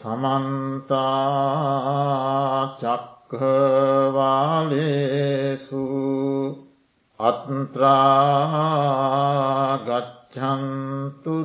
[0.00, 0.94] සමන්තාචක්කවාලේසු
[7.20, 8.14] අත්ත්‍රාගච්චන්තු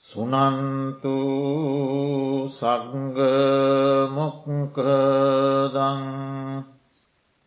[0.05, 1.17] සුනන්තු
[2.47, 3.17] සග්ගමොක්කදං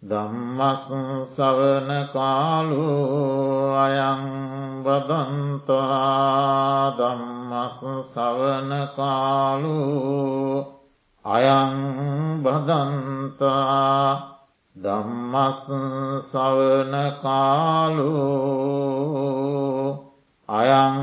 [0.02, 0.88] දම්මස්
[1.28, 2.84] සවන කාලු
[3.76, 5.76] අයං බදන්තා
[6.96, 9.76] දම්මස් සවන කාලු
[11.24, 14.08] අයං බදන්තා
[14.76, 15.68] දම්මස්
[16.24, 18.16] සවන කාලු
[20.48, 20.96] අයං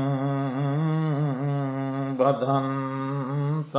[2.18, 3.78] බදන්තා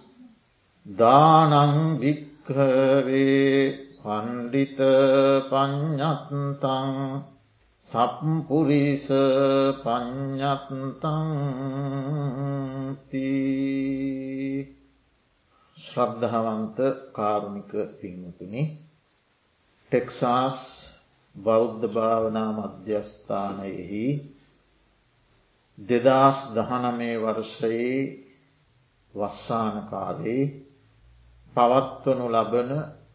[0.85, 4.79] දානං භික්හවේ පණ්ඩිත
[5.47, 6.89] පඥ්ඥත්තං
[7.87, 9.07] සප්පුරිස
[9.77, 10.61] පඥ්ඥත්තංති
[15.77, 16.77] ශ්‍රද්ධාවන්ත
[17.13, 18.63] කාරුණික පින්තුනි
[19.91, 20.59] ටෙක්සාස්
[21.35, 24.05] බෞද්ධ භාවනා මධ්‍යස්ථානයෙහි
[25.77, 27.95] දෙදස් දහනමේ වර්ෂයේ
[29.13, 30.43] වස්සාන කාලේ
[31.55, 32.71] පවත්වනු ලබන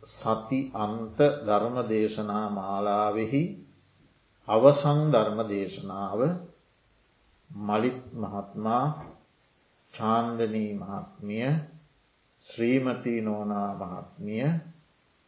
[0.06, 3.42] සති අන්ත ධර්ම දේශනා මාලාවෙහි
[4.48, 6.20] අවසං ධර්ම දේශනාව
[7.50, 8.84] මලිත් මහත්මා
[9.94, 11.48] චාන්දනී මහත්මිය
[12.46, 14.46] ශ්‍රීමතී නෝනා මහත්මිය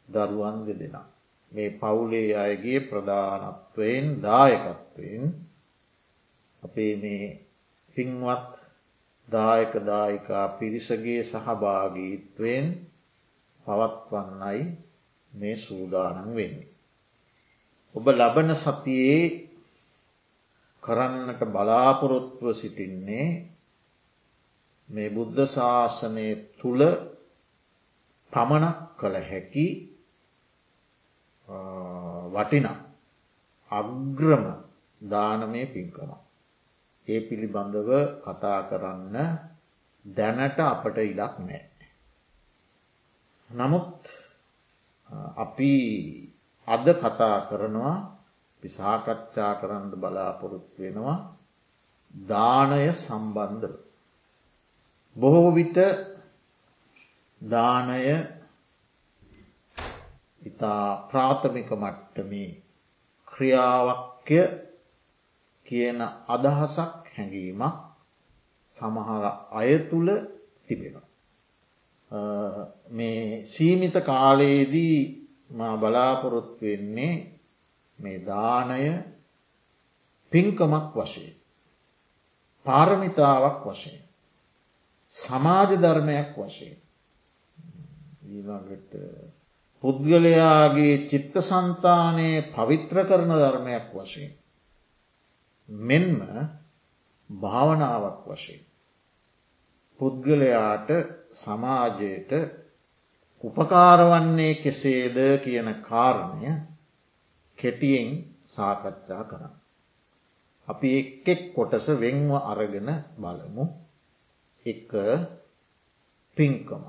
[0.08, 1.06] දරුවන් දෙදෙනා.
[1.52, 5.24] මේ පවුලේ අයගේ ප්‍රධානත්වයෙන් දායකත්වයෙන්
[6.62, 7.24] අපේ මේ
[7.96, 8.52] පින්වත්
[9.28, 12.66] දායක දායිකා පිරිසගේ සහභාගීත්වයෙන්
[13.68, 14.60] පවත්වන්නයි
[15.32, 16.68] මේ සූදානන් වෙන්නේ.
[17.94, 19.22] ඔබ ලබන සතියේ
[20.82, 23.28] කරන්නට බලාපොරොත්ව සිටින්නේ
[24.88, 26.82] මේ බුද්ධ ශාසනය තුළ
[28.32, 29.66] පමණක් කළ හැකි
[32.32, 32.66] වටින
[33.70, 34.44] අග්‍රම
[35.00, 36.10] දානමය පින්කම.
[37.08, 37.90] ඒ පිළිබඳව
[38.24, 39.16] කතා කරන්න
[40.04, 41.67] දැනට අපට ඉඩක් නෑ.
[43.50, 44.04] නමුත්
[45.36, 45.72] අපි
[46.68, 47.96] අද කතා කරනවා
[48.62, 51.18] පිසාකච්ඡා කරන්න බලාපොරොත්තු වෙනවා
[52.14, 53.74] දානය සම්බන්ධව.
[55.16, 55.78] බොහෝ විට
[57.40, 58.04] දානය
[60.42, 62.50] ඉතා ප්‍රාථමික මට්ටමේ
[63.28, 64.40] ක්‍රියාවක්්‍ය
[65.66, 67.76] කියන අදහසක් හැඟීමක්
[68.76, 70.08] සමහර අය තුළ
[70.66, 71.07] තිබෙනවා.
[72.90, 77.14] මේ සීමිත කාලයේදී බලාපොරොත්තු වෙන්නේ
[77.98, 79.04] මේ දානය
[80.32, 81.34] පින්කමක් වශයෙන්.
[82.66, 84.02] පාරමිතාවක් වශයෙන්.
[85.14, 86.76] සමාජ ධර්මයක් වශයෙන්.
[88.26, 88.92] ඊළඟට
[89.84, 94.32] පුද්ගලයාගේ චිත්ත සන්තානයේ පවිත්‍ර කරන ධර්මයක් වශයෙන්.
[95.68, 96.18] මෙන්ම
[97.30, 98.67] භාවනාවක් වශයෙන්.
[100.00, 100.88] පුද්ගලයාට
[101.32, 102.32] සමාජයට
[103.44, 106.52] උපකාරවන්නේ කෙසේද කියන කාරණය
[107.58, 108.10] කෙටියෙන්
[108.46, 109.54] සාකච්ඡා කරන්න.
[110.68, 113.64] අපි එක්කෙක් කොටස වෙන්ව අරගෙන බලමු
[114.66, 114.90] එක
[116.36, 116.82] පින්කම.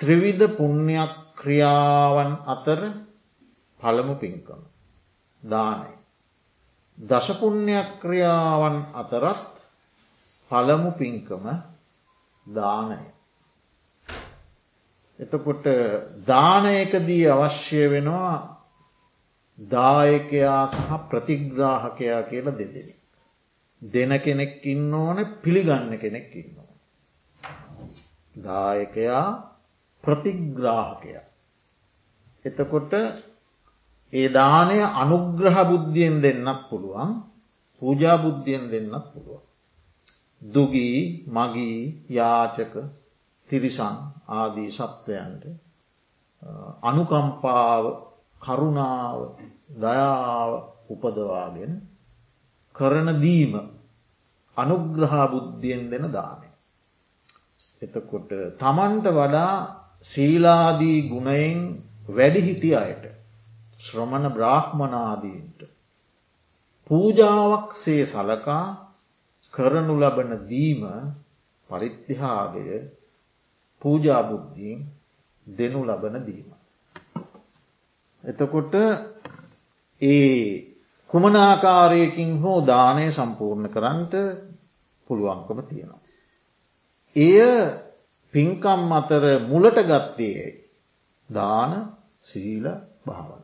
[0.00, 2.80] ත්‍රිවිධ පුුණ්‍යයක් ක්‍රියාවන් අතර
[3.80, 4.60] පළමු පින්කම.
[5.42, 5.92] දානය.
[6.98, 9.53] දශපුුණ්‍යයක් ක්‍රියාවන් අතරත්
[10.50, 11.44] පළමු පින්කම
[12.46, 13.02] දානය.
[15.18, 15.64] එතකොට
[16.26, 18.34] දානයකදී අවශ්‍ය වෙනවා
[19.58, 22.94] දායකයා සහ ප්‍රතිග්‍රාහකයා කියල දෙදෙනෙ.
[23.82, 26.72] දෙන කෙනෙක් ඉන්න ඕන පිළිගන්න කෙනෙක් ඉන්න ඕන.
[28.34, 29.26] දායකයා
[30.04, 31.24] ප්‍රතිග්‍රාහකයා.
[32.44, 32.92] එතකොට
[34.12, 37.10] ඒ දානය අනුග්‍රහ බුද්ධියෙන් දෙන්නත් පුළුවන්
[37.82, 39.42] පූජා බුද්ධියෙන් දෙන්නත් පුළුවන්.
[40.44, 41.78] දුගී මගී
[42.10, 42.74] යාචක
[43.48, 43.96] තිරිසන්
[44.30, 45.44] ආදී සත්වයන්ට
[46.82, 47.84] අනුකම්පාව
[48.42, 49.20] කරුණාව
[49.76, 50.50] දයාව
[50.90, 51.72] උපදවාගෙන
[52.74, 53.54] කරන දීම
[54.56, 56.48] අනුග්‍රහා බුද්ධියෙන් දෙන දානය.
[57.82, 59.54] එතකොට තමන්ට වඩා
[60.06, 61.60] සීලාදී ගුණයෙන්
[62.08, 63.04] වැඩි හිටිය අයට
[63.80, 65.60] ශ්‍රමණ බ්‍රාහ්මනාදීන්ට
[66.86, 68.83] පූජාවක් සේ සලකා
[69.54, 70.82] කරනු ලබන දීම
[71.70, 72.68] පරිත්තිහාගය
[73.82, 74.80] පූජාබුද්ධීන්
[75.46, 76.48] දෙනු ලබන දීම.
[78.24, 78.74] එතකොට
[80.02, 80.74] ඒ
[81.10, 84.14] කුමනාකාරයකින් හෝ දානය සම්පූර්ණ කරන්නට
[85.06, 86.02] පුළුවන්කම තියෙනවා.
[87.16, 87.38] එය
[88.34, 90.42] පින්කම් අතර මුලට ගත්තේ
[91.30, 91.72] දාන
[92.22, 92.66] සීල
[93.06, 93.43] භාවන.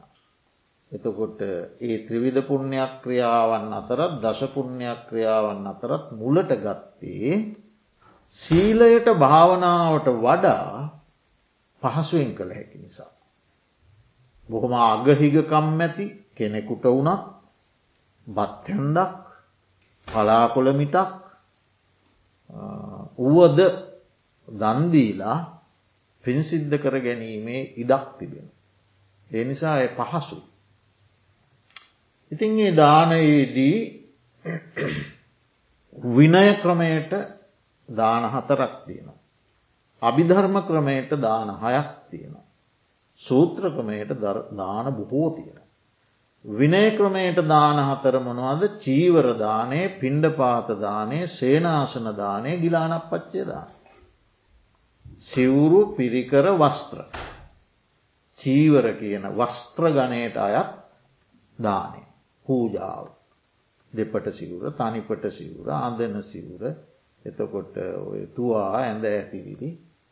[0.93, 1.41] එතකොට
[1.81, 7.35] ඒ ත්‍රිවිධ පුුණ්‍යයක් ක්‍රියාවන් අතරත් දශපුුණ්‍යයක් ක්‍රියාවන් අතරත් මුලට ගත්තේ
[8.41, 10.91] සීලයට භාවනාවට වඩා
[11.83, 13.13] පහසුවෙන් කළ හැකි නිසා.
[14.49, 16.07] බොහොම අගහිගකම් ඇති
[16.37, 17.23] කෙනෙකුට වුණත්
[18.27, 19.15] බත්හැන්ඩක්
[20.09, 21.11] පලාකොළමිටක්
[23.19, 23.59] වුවද
[24.49, 25.39] දන්දීලා
[26.25, 28.47] පින්සිද්ධ කර ගැනීමේ ඉඩක් තිබෙන.
[29.31, 30.50] ඒ නිසා එය පහසු.
[32.33, 33.79] ඉතින් ඒ දානයේදී
[36.09, 37.13] විනය ක්‍රමයට
[37.89, 39.19] දාන හතරක් තියෙනවා.
[40.03, 42.45] අභිධර්ම ක්‍රමයට දාන හයක් තියෙනවා.
[43.21, 44.11] සූත්‍ර ක්‍රමයට
[44.53, 45.61] දාන බොහෝ තියෙන.
[46.45, 53.69] විනය ක්‍රමයට දාන හතර මොනවද චීවර දානය පිණ්ඩ පාතදානය සේනාසන දානය ගිලානක් පච්චේ දාන.
[55.21, 57.05] සිවුරු පිරිකර වස්ත්‍ර.
[58.41, 60.71] චීවර කියන වස්ත්‍ර ගණයට අයත්
[61.59, 62.10] දානය
[62.47, 63.07] පූජාව.
[63.93, 66.63] දෙපට සිවුර තනිපට සිවුර අඳන සිවුර
[67.25, 69.71] එතකොට ඔය තුවා ඇඳ ඇතිවිලි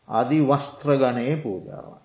[0.09, 2.03] අදී වස්ත්‍ර ගණයේ පූජාවන්.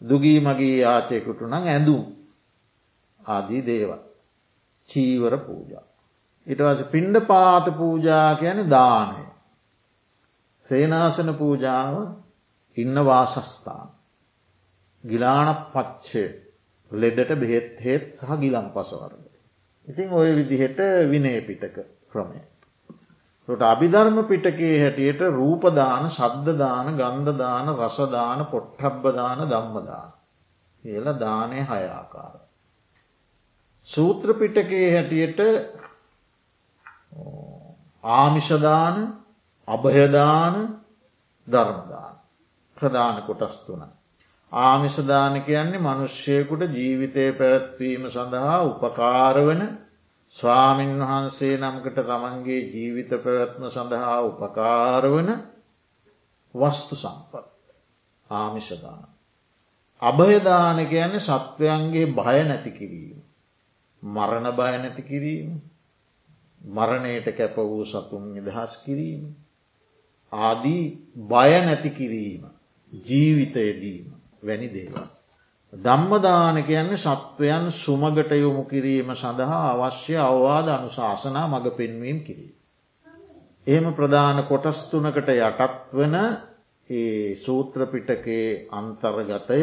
[0.00, 2.04] දුගී මගේ යාචයකුට නං ඇඳුම්
[3.20, 3.90] ආදී දේව
[4.88, 5.84] චීවර පූජා.
[6.46, 9.24] ඉටවස පිණ්ඩ පාත පූජා කියන දානය.
[10.66, 11.94] සේනාසන පූජාව
[12.76, 13.88] ඉන්න වාසස්ථාන.
[15.04, 16.24] ගිලාන පච්චය
[16.92, 19.26] ලෙඩට බෙහෙත් හෙත් සහ ගිලම් පසවරද.
[19.88, 21.76] ඉතින් ඔය විදිහට විනය පිටක
[22.10, 22.40] ක්‍රමය.
[23.48, 30.10] ට අභිධර්ම පිටකේ හැටියට රූපදාන ශද්ධදාන ගන්ධදාන රසදාන පොට්ටබ්බදාන දම්මදාන.
[30.84, 32.40] කියල දානය හයාකාර.
[33.88, 35.40] සූත්‍ර පිටකේ හැටියට
[38.04, 38.96] ආමිෂදාන
[39.68, 40.54] අභයදාන
[41.48, 42.14] ධර්මදාන
[42.76, 43.82] ප්‍රධාන කොටස් තුන.
[44.52, 49.62] ආමිෂදාන කියන්නේ මනුෂ්‍යයකුට ජීවිතය පැවැත්වීම සඳහා උපකාරවන
[50.36, 55.30] ස්වාමීන් වහන්සේ නම්කට තමන්ගේ ජීවිත පැවැත්ම සඳහා උපකාරවන
[56.54, 57.46] වස්තු සම්පත්
[58.30, 59.08] ආමිෂදාන.
[60.02, 63.22] අභයදාන කියන්නේ සත්වයන්ගේ භය නැති කිරීම.
[64.02, 65.60] මරණ භය නැති කිරීම
[66.60, 69.22] මරණයට කැප වූ සතුන් නිදහස් කිරීම.
[70.32, 70.84] ආදී
[71.28, 72.42] බය නැති කිරීම
[72.92, 75.04] ජීවිතයදීම වැනි දේවල්.
[75.72, 82.54] ධම්මදාන කියන්නේ සත්වයන් සුමගට යොමු කිරීම සඳහා අවශ්‍ය අවවාද අනුශාසනා මඟ පෙන්වීම් කිරීම.
[83.66, 86.16] එහෙම ප්‍රධාන කොටස් තුනකට යටත් වන
[86.90, 89.60] ඒ සූත්‍රපිටකේ අන්තර්ගතය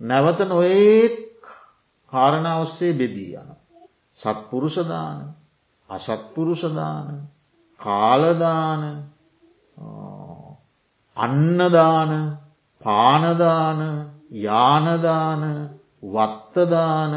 [0.00, 1.14] නැවත නොඒක්
[2.12, 3.48] කාරණ ඔස්සේ බෙදී යන.
[4.18, 5.18] සත්පුරුෂදාන
[5.88, 7.28] අසත්පුරුෂදාන
[7.80, 8.82] කාලදාන
[11.16, 12.10] අන්නදාන
[12.84, 13.80] පානදාන
[14.38, 15.42] යානදාන
[16.04, 17.14] වත්තදාන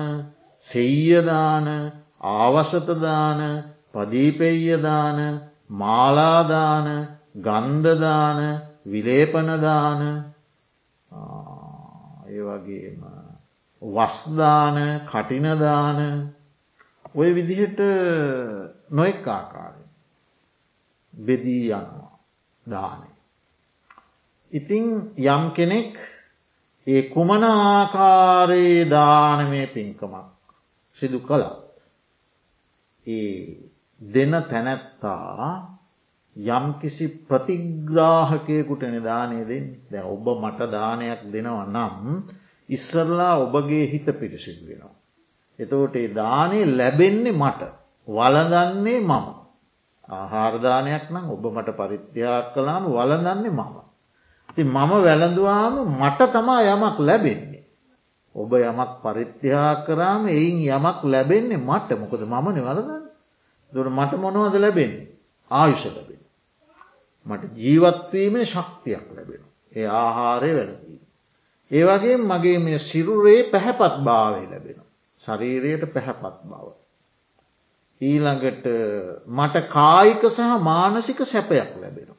[0.65, 1.67] සෙය්‍යදාන
[2.21, 3.41] ආවසතදාන
[3.93, 5.19] පදීපෙය්‍යදාන
[5.71, 6.87] මාලාදාන
[7.37, 8.39] ගන්ධදාන
[8.85, 10.01] විලේපනදාන
[12.27, 13.03] ඒ වගේම
[13.81, 15.99] වස්දාන කටිනදාන
[17.15, 17.79] ඔය විදිහට
[18.91, 19.83] නොෙක් ආකාරය
[21.13, 22.19] බෙදී යනවා
[22.65, 23.06] දානය.
[24.57, 24.85] ඉතිං
[25.25, 25.93] යම් කෙනෙක්
[26.87, 30.27] ඒ කුමන ආකාරයේ දානමය පින්කමක්
[30.97, 31.57] සිදු කළත්.
[33.07, 33.31] ඒ
[34.01, 35.77] දෙන තැනැත්තා
[36.35, 42.05] යම් කිසි ප්‍රතිග්‍රාහකයකුට නිධානය දෙෙන් දැ ඔබ මට දානයක් දෙනව නම්
[42.69, 44.95] ඉස්සරලා ඔබගේ හිත පිරිසිදු වෙනවා.
[45.59, 47.61] එතෝට ඒ දානය ලැබෙන්නේ මට
[48.07, 49.27] වලදන්නේ මම.
[50.09, 53.86] ආහාරධානයක් නම් ඔබ මට පරිත්‍යයක් කලාම වලදන්නේ මම.
[54.57, 57.63] ති මම වැළඳවාම මට තමා යමක් ලැබෙන්නේ.
[58.35, 63.03] ඔබ යමක් පරිත්‍යයා කරාම එයින් යමක් ලැබෙන්නේ මට මොකද මමන වලදන්න
[63.73, 65.07] දුර මට මොනවද ලැබෙන්නේ
[65.51, 66.21] ආයුෂ ලැබෙන.
[67.25, 69.43] මට ජීවත්වීමේ ශක්තියක් ලැබෙන.
[69.71, 71.03] ඒ ආහාරය වැළඳීම.
[71.71, 74.81] ඒවගේ මගේ මේ සිරුරේ පැහැපත් භාවය ලැබෙන.
[75.23, 76.65] ශරීරයට පැහැපත් බව.
[78.01, 78.65] ඊළඟට
[79.29, 82.09] මට කායික සහ මානසික සැපයක් ලැබෙන.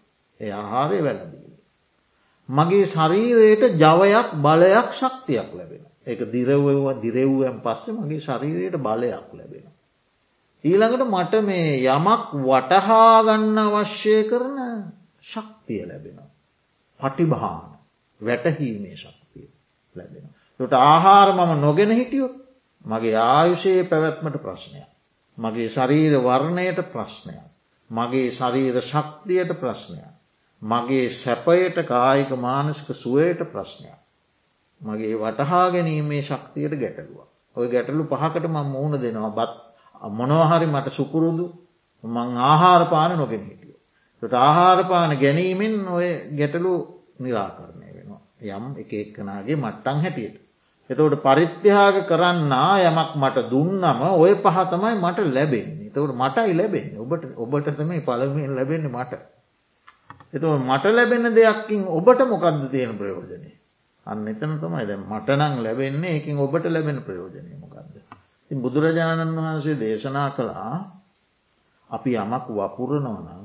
[0.40, 1.47] ඒ ආහාරය වැලදී.
[2.48, 5.84] මගේ ශරීරයට ජවයක් බලයක් ශක්තියක් ලැබෙන.
[6.04, 9.66] එක දිරවවා දිරෙව්වයන් පස්සේ මගේ ශරීරයට බලයක් ලැබෙන.
[10.64, 14.58] ඊළඟට මට මේ යමක් වටහාගන්න අවශ්‍ය කරන
[15.22, 16.18] ශක්තිය ලැබෙන.
[17.00, 17.78] පටිභාන
[18.20, 19.48] වැටහීමේ ශක්තිය
[19.96, 20.26] ලැබෙන.
[20.60, 22.34] ට ආහාර මම නොගෙන හිටියොත්
[22.84, 24.88] මගේ ආයුෂයේ පැවැත්මට ප්‍රශ්නයක්.
[25.38, 27.44] මගේ ශරීර වර්ණයට ප්‍රශ්නයක්.
[27.90, 30.17] මගේ ශරීර ශක්තියට ප්‍රශ්නයක්.
[30.62, 33.98] මගේ සැපයට කායික මානසික සුවයට ප්‍රශ්නයක්.
[34.80, 37.26] මගේ වටහා ගැනීමේ ශක්තියට ගැටලුව.
[37.56, 39.52] ඔය ගැටලු පහකට මං මුහුණ දෙනවා බත්
[40.10, 41.46] මොනවහරි මට සුපුරුදු
[42.04, 43.76] මං ආහාරපාන නොගෙන හිටිය.
[44.22, 46.72] ට ආහාරපාන ගැනීමෙන් ඔය ගැටලු
[47.18, 48.20] නිරාකරණය වෙනවා.
[48.40, 50.36] යම් එක එක්කනාගේ මට්ටං හැටියට.
[50.90, 57.68] එතවට පරිත්‍යයාග කරන්න යමක් මට දුන්නම ඔය පහතමයි මට ලැබෙන්නේ තවට මටයි ලැබෙන්නේ ඔබට ඔබට
[57.72, 59.37] තමයි පළමෙන් ලැබෙන්නේ මට.
[60.32, 63.50] එතුව මට ලැබෙන දෙයක්කින් ඔබට මොකක්ද තියෙන ප්‍රයෝජනය.
[64.06, 67.94] අන්න එතන තමයි දැ මටනං ලැබෙන්නේ එකින් ඔබට ලැබෙන ප්‍රයෝජනය මොකක්ද.
[68.50, 70.74] ති බුදුරජාණන් වහන්සේ දේශනා කළා
[71.90, 73.44] අපි යමක් වපුරනවනම්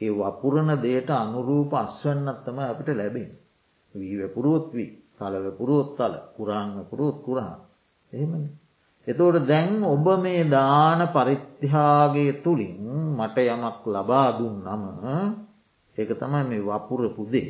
[0.00, 3.30] ඒ වපුරණ දේට අනුරූප අස්වන්නත්තම අපිට ලැබෙන්.
[3.94, 7.58] වී වැපුරුවොත් වී තලව පුරුවොත් තල පුරාංග පුරුවත් කුරහා
[8.12, 8.48] එහෙමනි.
[9.06, 12.78] එතෝට දැන් ඔබ මේ දාන පරිත්‍යාගේ තුළින්
[13.12, 14.84] මට යමක් ලබා දුන් නම
[15.96, 17.48] ඒක තමයි මේ වපුරපු දේ.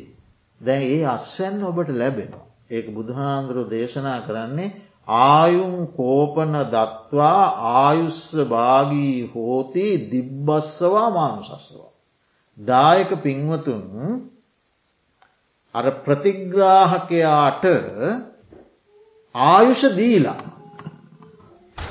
[0.61, 2.45] දැන් ඒ අස්වැන්න ඔබට ලැබෙනවා.
[2.69, 4.75] ඒක බුදුහාන්දුරු දේශනා කරන්නේ
[5.07, 7.43] ආයුම් කෝපන දත්වා
[7.77, 11.91] ආයුස්ස භාගී හෝති දිබ්බස්සවා මානුසස්සවා.
[12.57, 13.83] දායක පින්වතුන්
[15.75, 17.65] අර ප්‍රතිග්‍රාහකයාට
[19.35, 20.41] ආයුෂ දීලා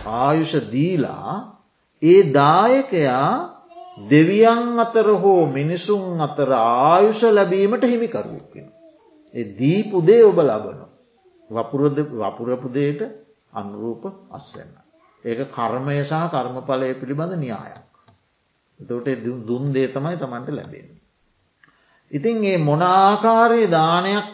[0.06, 1.34] ආයුෂ දීලා
[2.02, 3.51] ඒ දායකයා
[3.96, 8.68] දෙවියන් අතර හෝ මිනිසුන් අතර ආයුෂ ලැබීමට හිමිකරුවක් වෙන.
[9.34, 10.80] ඒ දීපුදේ ඔබ ලබන.
[11.50, 13.02] වපුරද වපුරපුදයට
[13.52, 14.72] අනුරූප අස්වන්න.
[15.24, 17.84] ඒක කර්මය සහ කර්මඵලය පිළිබඳ න්‍යායක්.
[18.80, 20.88] එතට දුන් දේ තමයි තමන්ට ලැබෙන.
[22.10, 24.28] ඉතින් ඒ මොනාකාරයේ දානයක්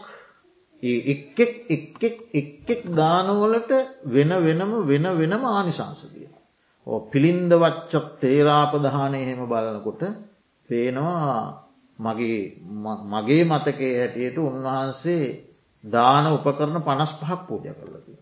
[0.82, 3.70] එක්ෙක් එක්ෙක් එක්ෙක් දානවලට
[4.04, 6.28] වෙන වෙනම වෙන වෙනම ආනිසංසදිය.
[7.06, 10.02] පිළින්ද වච්චත් තේරාපදහානය එහෙම බලනකොට
[10.68, 11.68] පේනවා
[11.98, 15.24] මගේ මතකේ හැටියට උන්වහන්සේ
[15.84, 18.14] දාන උපකරන පනස් පහක් පූජ කරලති.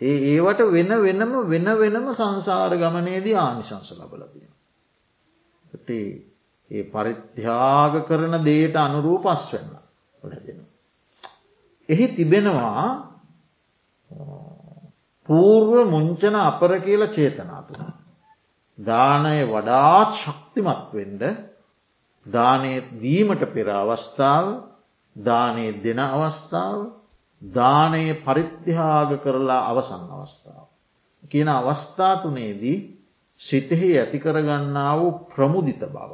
[0.00, 4.48] ඒ ඒවට වෙන වෙනම වෙන වෙනම සංසාර ගමනේදී ආනිශංස ලබලතිය.
[6.70, 9.70] ඒ පරිත්‍යාග කරන දේට අනුරූපස් වෙන්න
[10.22, 10.60] ලැබෙන.
[11.88, 12.86] එහි තිබෙනවා
[15.30, 17.82] පූර්ව මුංචන අපර කියල චේතනාතුන.
[18.78, 21.22] දානය වඩාත් ශක්තිමත් වෙන්ඩ
[22.26, 24.46] දානය දීමට පෙර අවස්ථාව
[25.16, 26.78] දානය දෙන අවස්ථාව
[27.42, 30.66] දානය පරිත්‍යහාග කරලා අවසන් අවස්ථාව.
[31.24, 32.78] කියන අවස්ථාතුනේදී
[33.40, 36.10] සිතෙහි ඇතිකරගන්නා වූ ප්‍රමුදිත බව.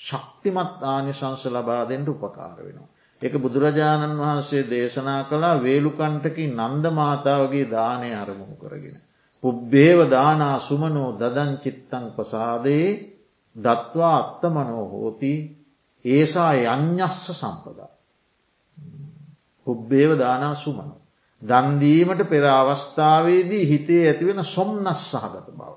[0.00, 2.88] ශක්තිමත් ආනිශංස ලබා දෙෙන්ට උපකාර වෙනවා.
[3.22, 8.96] එක බුදුරජාණන් වහන්සේ දේශනා කළා වේලුකන්ටකි නන්ද මාතාවගේ දානය අරමුණු කරගෙන.
[9.44, 12.88] පුබ්බේව දානා සුමනෝ දදන් චිත්තං පසාදයේ
[13.56, 15.32] දත්වා අත්තමනෝ හෝති
[16.04, 17.92] ඒසා යඥස්ස සම්පදා.
[19.66, 21.00] පුබ්බේව දානා සුමනෝ.
[21.42, 25.70] දන්දීමට පෙර අවස්ථාවේදී හිතේ ඇතිවෙන සොම්නස් සහගත බව.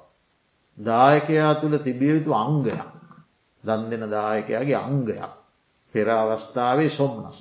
[0.78, 2.84] දායකයා තුළ තිබිය යුතු අංගයක්.
[3.64, 5.43] දන් දෙන දායකයාගේ අංගයක්.
[5.94, 7.38] පෙර අවස්ථාවේ සොම්නස.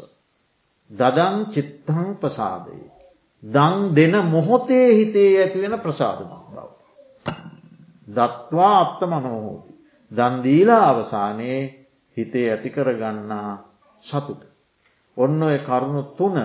[0.91, 2.91] දදන් චිත්තං ප්‍රසාදයේ.
[3.43, 6.69] දං දෙන මොහොතේ හිතේ ඇතිවෙන ප්‍රසාධමක් බව.
[8.09, 9.73] දත්වා අත්ත මනෝහෝති.
[10.11, 11.61] දන්දීලා අවසානයේ
[12.17, 13.51] හිතේ ඇතිකර ගන්නා
[14.05, 14.43] සතුට.
[15.17, 16.37] ඔන්න ඔය කරුණු තුන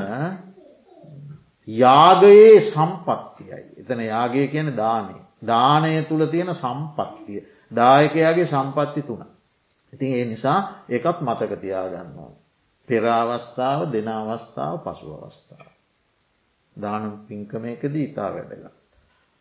[1.68, 3.64] යාගයේ සම්පත්තියයි.
[3.78, 5.16] එතන යාගය කියන දානය.
[5.44, 7.40] දානය තුළ තියෙන සම්පත්තිය.
[7.72, 9.26] දායකයාගේ සම්පත්ති තුන.
[9.94, 12.32] ඉතින් ඒ නිසා ඒකත් මතක තියාගන්නවා.
[12.88, 15.68] පෙරාවස්ථාව දෙන අවස්ථාව පසු අවස්ථාව.
[16.76, 18.74] දානම් පින්කමයකදී ඉතා වැදගත්.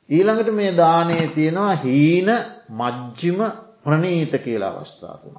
[0.09, 2.29] ඊළඟට මේ දානයේ තියෙනවා හීන
[2.71, 3.41] මජ්ජිම
[3.85, 5.37] ප්‍රනීත කියලා අවස්ථාතුන.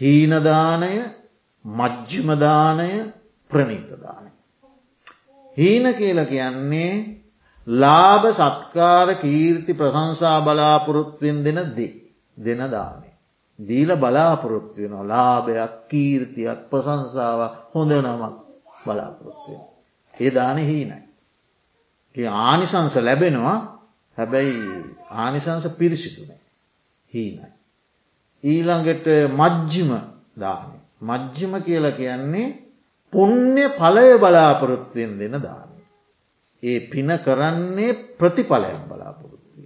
[0.00, 0.92] හීනදානය
[1.64, 2.88] මජ්ජිමදානය
[3.50, 4.30] ප්‍රනීතදානය.
[5.56, 6.92] හීන කියල කියන්නේ
[7.66, 11.92] ලාභ සත්කාර කීර්ති ප්‍රසංසා බලාපොරොත්තුවෙන් දෙන දේ
[12.36, 13.03] දෙන දානය.
[13.58, 17.40] දීල බලාපොරොත්තු වෙන ලාභයක් කීර්තියක් ප්‍රසංසාාව
[17.72, 18.34] හොඳ නමක්
[18.84, 19.62] බලාපොරොත්තුවෙන්.
[20.14, 20.98] ඒ දාන හීනයි.
[22.42, 23.58] ආනිසංස ලැබෙනවා
[24.18, 24.56] හැබැයි
[25.12, 26.40] ආනිසංස පිරිසිදුනේ
[27.12, 27.48] හීනයි.
[28.44, 29.90] ඊළඟට මජ්ජිම
[30.36, 30.78] දානය.
[31.00, 32.48] මජ්ජිම කියල කියන්නේ
[33.12, 35.70] පුුණ්‍ය පලය බලාපොරොත්තුවෙන් දෙන දාන.
[36.62, 39.64] ඒ පින කරන්නේ ප්‍රතිඵලයක් බලාපොරොත්තුව.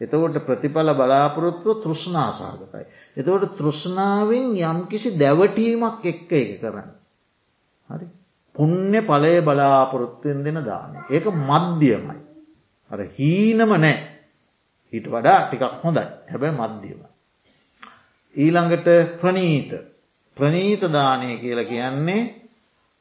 [0.00, 2.84] එතකොට ප්‍රතිඵල බලාපොරොත්තුව තෘෂ්නාසාගතයි.
[3.16, 6.90] එතකොට තෘෂ්නාවෙන් යම්කිසි දැවටීමක් එක්ක එක කරන්න.
[7.90, 8.06] හරි
[8.54, 10.92] පුුණ්‍ය පලය බලාපොරොත්තුවෙන් දෙන දාන.
[11.08, 12.18] ඒක මධ්‍යමයි.
[12.90, 13.96] අර හීනම නෑ
[14.92, 17.00] හිට වඩා ටිකක් හොඳයි හැබැ මධ්‍යම.
[18.36, 18.88] ඊළඟට
[19.20, 19.70] ප්‍රනීත
[20.36, 22.22] ප්‍රනීතදානය කියල කියන්නේ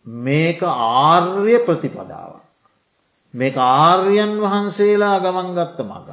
[0.06, 2.44] මේක ආර්ය ප්‍රතිපදාවක්.
[3.34, 6.10] මේ ආර්යන් වහන්සේලා ගමන්ගත්ත මග.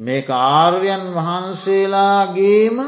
[0.00, 2.78] මේ ආර්යන් වහන්සේලාගේම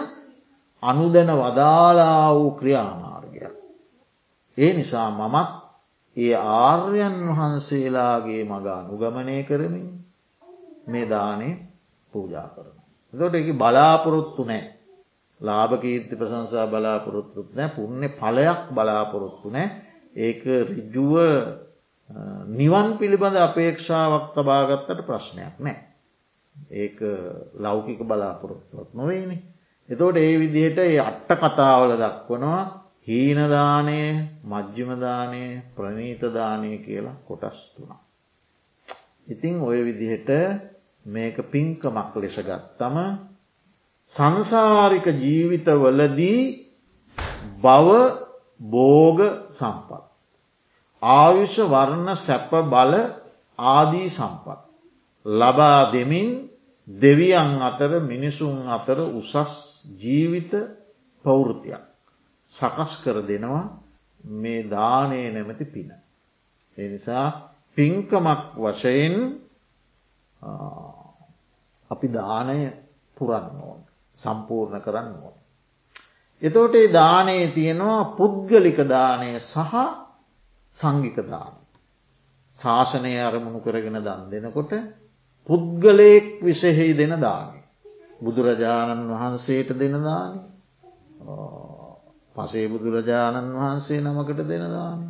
[0.83, 3.55] අනුදැන වදාලා වූ ක්‍රියාමාර්ගයක්.
[4.59, 5.51] ඒ නිසා මමත්
[6.17, 9.89] ඒ ආර්යන් වහන්සේලාගේ මග අනුගමනය කරමින්
[10.87, 11.49] මේ දානය
[12.13, 12.77] පූජා කරන.
[13.15, 14.65] දොට එක බලාපොරොත්තු නෑ
[15.41, 19.69] ලාභ කීර්ති ප්‍රසංසා බලාපොරොත්තුත් නෑ පුුණ්‍ය පලයක් බලාපොරොත්තු නෑ
[20.19, 21.15] ඒක රිජුව
[22.53, 25.92] නිවන් පිළිබඳ අපේක්ෂාවක් තබාගත්තට ප්‍රශ්නයක් නෑ.
[26.73, 26.99] ඒක
[27.57, 29.37] ලෞකික බලාපොරොත්තුවත් නොවේනි.
[29.89, 32.63] එතෝට ඒ විදිහට ඒ අට්ට කතාවල දක්වනවා
[33.09, 34.01] හීනදානය
[34.45, 35.43] මජ්්‍යමදානය
[35.77, 38.01] ප්‍රනීතදානය කියලා කොටස් තුනා.
[39.27, 40.31] ඉතිං ඔය විදිහට
[41.07, 42.97] මේක පින්කමක් ලෙස ගත්තම
[44.13, 46.43] සංසාරික ජීවිතවලදී
[47.59, 47.89] බව
[48.61, 49.19] බෝග
[49.51, 50.03] සම්පත්.
[51.03, 52.93] ආයුෂ වර්ණ සැප බල
[53.59, 54.72] ආදී සම්පත්.
[55.27, 56.51] ලබා දෙමින්
[56.89, 59.35] දෙවියන් අතර මිනිසුන් අතර උසස්
[59.99, 60.53] ජීවිත
[61.25, 61.83] පෞෘතියක්.
[62.55, 63.65] සකස් කර දෙනවා
[64.25, 65.93] මේ දානය නැමැති පින.
[66.79, 69.15] එනිසා පින්කමක් වශයෙන්
[71.91, 72.59] අපි දානය
[73.17, 73.81] පුරන්න ඕන්
[74.19, 75.37] සම්පූර්ණ කරන්න ඕන.
[76.43, 79.75] එතෝට ඒ දානයේ තියෙනවා පුද්ගලික දානය සහ
[80.77, 81.55] සංගික දාන.
[82.59, 84.73] ශාසනය අරමුණු කරගෙන දන් දෙනකොට
[85.49, 87.59] පුද්ගලයෙක් විසෙහි දෙන දානය.
[88.21, 90.39] බුදුරජාණන් වහන්සේට දෙන දානය
[92.37, 95.07] පසේ බුදුරජාණන් වහන්සේ නමකට දෙන දානය.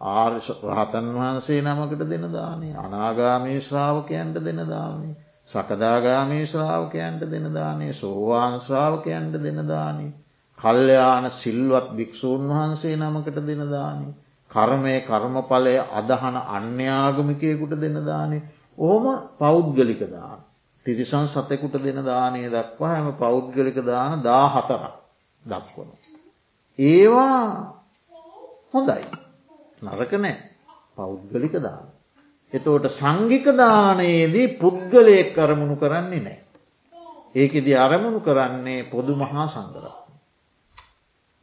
[0.00, 5.10] ආර්ෂ රහතන් වහන්සේ නමකට දෙන දානය අනාගාමී ශ්‍රාවකයන්ට දෙන දානය.
[5.48, 10.10] සකදාගාමී ශ්‍රාවකයන්ට දෙන දානේ සෝවාන් ශ්‍රාවකයන්ට දෙන දානේ
[10.58, 14.12] කල්්‍යයාන සිල්වත් භික්‍ෂූන් වහන්සේ නමකට දෙන දානේ
[14.50, 18.42] කර්මය කර්මඵලය අදහන අන්‍යාගමිකයකුට දෙන දානේ
[18.78, 19.04] ඕම
[19.38, 20.40] පෞද්ගලික දාන.
[20.86, 24.94] තිරිසන් සතෙකුට දෙන දානය දක්වා හැම පෞද්ගලික දාන දා හතරක්
[25.42, 25.90] දක්වන.
[26.78, 27.74] ඒවා
[28.74, 29.04] හොඳයි
[29.82, 30.36] නරක නෑ
[30.96, 31.86] පෞද්ගලික දාන.
[32.52, 36.38] එතෝට සංගික දානයේදී පුද්ගලයෙක් අරමුණු කරන්නේ නෑ.
[37.34, 40.12] ඒකෙදි අරමුණු කරන්නේ පොදු මහා සංගරත්න.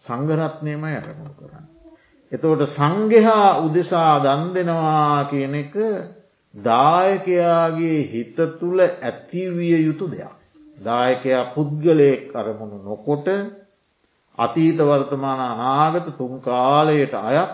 [0.01, 1.65] සංගරත්නයම අරමුණු කරන්න.
[2.31, 5.75] එතෝට සංගහා උදෙසා දන් දෙනවා කියන එක
[6.57, 10.35] දායකයාගේ හිත තුළ ඇතිවිය යුතු දෙයක්.
[10.77, 13.27] දායකයා පුද්ගලයෙක් අරමුණු නොකොට
[14.37, 17.51] අතීත වර්තමාන අනාගත තුන් කාලයට අයත්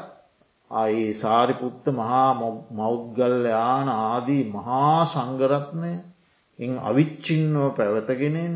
[0.72, 2.30] අයි සාරිපුත්ත මහා
[2.72, 5.94] මෞද්ගල්්‍යයාන ආදී මහා සංගරත්නය
[6.60, 8.56] ඉන් අවිච්චින්නව පැවතගෙනෙන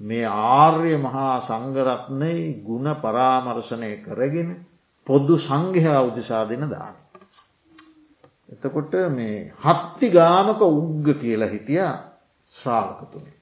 [0.00, 4.50] මේ ආර්ය මහා සංගරත්නයි ගුණ පරාමර්ශනය කරගෙන
[5.06, 6.94] පොද්දු සංඝයා උදිසා දෙන දාන.
[8.48, 11.82] එතකොට මේ හත්ති ගාමක උග්ග කියලා හිටිය
[12.54, 13.36] ශ්‍රාවකතුනේ.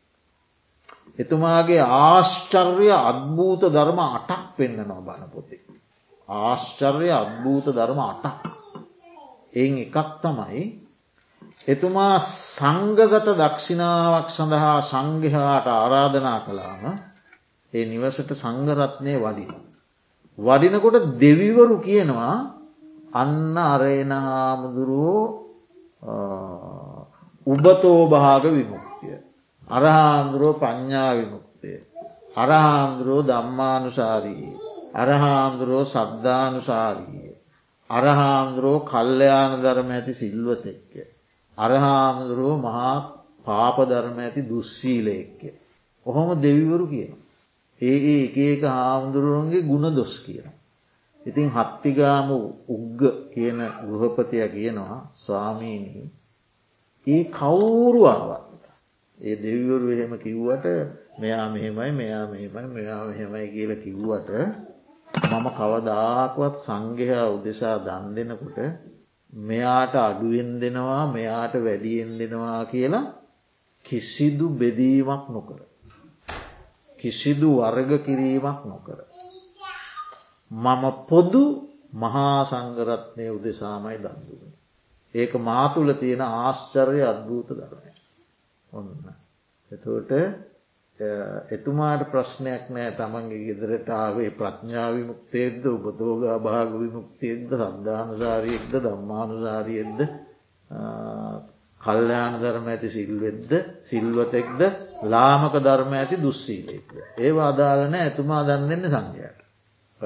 [1.18, 5.62] එතුමාගේ ආශ්චර්ය අත්භූත ධර්ම අටක් පෙන්න්න නො බණපොතේ.
[6.28, 8.40] ආශ්චර්ය අත්භූත ධර්ම අටක්.
[9.52, 10.62] එයින් එකක් තමයි
[11.66, 16.82] එතුමා සංගගත දක්ෂිනාවක් සඳහා සංගහාට ආරාධනා කළාම
[17.72, 19.52] ඒ නිවසට සංගරත්නය වඩින.
[20.38, 22.53] වඩිනකොට දෙවිවරු කියනවා
[23.14, 25.24] අන්න අරේන හාමුදුරුවෝ
[27.46, 29.18] උබතෝ භාග විමුක්තිය.
[29.68, 31.78] අරහාන්දුරුවෝ පඤ්ඥා විමුක්තිය.
[32.36, 34.52] අරහාන්දුරුවෝ දම්මානුසාරී.
[34.94, 37.32] අරහාන්දුරෝ සද්ධානුසාරීය.
[37.90, 40.92] අරහාන්දුරෝ කල්්‍යයාන ධර්ම ඇති සිල්වතෙක්ක.
[41.58, 42.96] අරහාමුදුරුව මහා
[43.44, 45.40] පාපධර්ම ඇති දුස්සීලයෙක්ක.
[46.06, 47.14] ඔහොම දෙවිවරු කියන.
[47.80, 50.46] ඒ ඒ එක ඒක හාමුදුරුවන්ගේ ගුණ දොස් කියන.
[51.26, 52.28] ඉතින් හත්තිගාම
[52.68, 53.00] උග්ග
[53.34, 56.06] කියන ගෘහපතිය කියනවා ස්වාමීනී
[57.06, 58.62] ඒ කවුරුවාවත්.
[59.20, 60.66] ඒ දෙවිවරු එහෙම කිව්වට
[61.20, 64.30] මෙයා මෙහෙමයි මෙයා මෙහෙමයි මෙයා මෙහෙමයි කියල කිව්වට
[65.30, 68.58] මම කවදාකවත් සංඝයා උදෙසා දන් දෙනකොට
[69.32, 73.06] මෙයාට අඩුවෙන් දෙනවා මෙයාට වැඩියෙන් දෙනවා කියලා
[73.84, 75.60] කිසිදු බෙදීමක් නොකර.
[76.98, 78.98] කිසිදු වර්ග කිරීමක් නොකර.
[80.54, 81.44] මම පොදු
[81.94, 84.52] මහා සංගරත්නය උදෙසාමයි දන්දුවන.
[85.14, 87.92] ඒක මාතුල තියෙන ආශ්චර්ය අද්භූත ධර්මය.
[88.68, 88.88] ඔන්න.
[89.70, 90.12] එතුවට
[91.50, 100.00] එතුමාට ප්‍රශ්නයක් නෑ තමන්ගේ ගෙදරට ආවේ ප්‍රඥාව විමුක්තයක්ද උපතෝගා භාග විමුක්තියෙක්ද සද්ධානුසාරියෙක්ද දම්මානුසාරියෙක්ද
[101.80, 103.52] කල්්‍යයාන ධර්ම ඇති සිල්වෙද්ද
[103.84, 104.60] සිල්වතෙක්ද
[105.06, 106.94] ලාමක ධර්ම ඇති දුස්සීලෙක්ද.
[107.18, 109.43] ඒ අදාලන ඇතුමා දන් දෙන්න සංඝයට.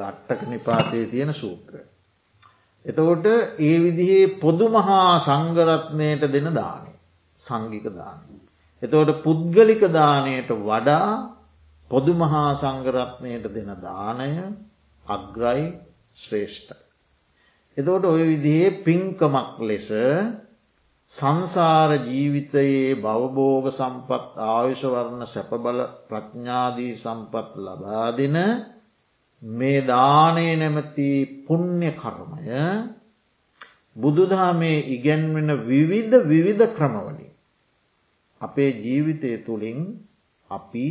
[0.01, 1.75] අට්ටක නිපාතයේ තියෙන සූත්‍ර.
[2.85, 3.27] එතකොට
[3.61, 6.93] ඒ විදිහේ පොදු මහා සංගරත්නයට දෙන දානය
[7.43, 8.39] සංගික දානය.
[8.83, 11.11] එතවට පුද්ගලික දානයට වඩා
[11.91, 14.31] පොදු මහා සංගරත්නයට දෙන දානය
[15.07, 15.65] අග්‍රයි
[16.15, 16.85] ශ්‍රේෂ්ඨයි.
[17.77, 19.91] එතවට ඔය විදිහේ පින්කමක් ලෙස
[21.13, 28.37] සංසාර ජීවිතයේ බවබෝග සම්පත් ආයුෂවරණ සැපබල ප්‍රඥාදී සම්පත් ලබාදින
[29.43, 32.59] මේ දානය නැමති පුුණ්්‍ය කර්මය
[33.97, 37.31] බුදුදහමේ ඉගැන්වෙන විවිධ විවිධ ක්‍රමවලින්.
[38.41, 39.79] අපේ ජීවිතය තුළින්
[40.51, 40.89] අපි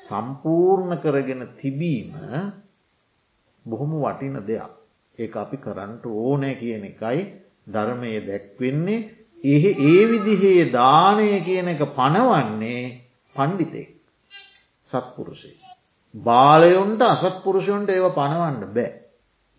[0.00, 2.10] සම්පූර්ණ කරගෙන තිබීම
[3.66, 4.72] බොහොම වටින දෙයක්.
[5.18, 7.20] ඒ අපි කරන්නට ඕනෑ කියන එකයි
[7.66, 9.00] ධර්මය දැක්වෙන්නේ
[9.44, 12.82] ඒ ඒ විදිහේ දානය කියන එක පනවන්නේ
[13.34, 13.90] පණ්ඩිතෙක්
[14.88, 15.65] සත්පුරුෂය.
[16.16, 18.92] බාලයොන්ට අසත්පුරුෂයොන්ට ඒව පනවන්න බෑ.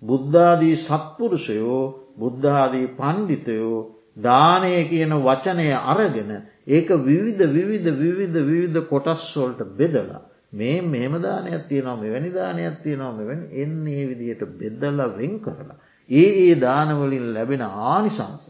[0.01, 1.81] බුද්ධාදී සත්පුරුෂයෝ
[2.17, 3.77] බුද්ධාදී පණ්ඩිතයෝ
[4.19, 6.31] දානය කියන වචනය අරගෙන
[6.67, 13.45] ඒක විවිධ විවිධ විවිධ විවිධ කොටස්වොල්ට බෙදලා මේ මෙම දානයක් තියනවා මෙවැනි දානයක් තියනවා මෙවැනි
[13.55, 15.77] එන්නේ විදිහට බෙද්දල වෙන් කරලා.
[16.09, 18.43] ඒ ඒ දානවලින් ලැබෙන ආනිසංස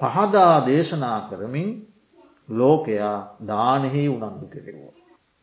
[0.00, 1.70] පහදා දේශනා කරමින්
[2.48, 3.16] ලෝකයා
[3.46, 4.92] දානෙහි උනන්දු කෙරෙවෝ.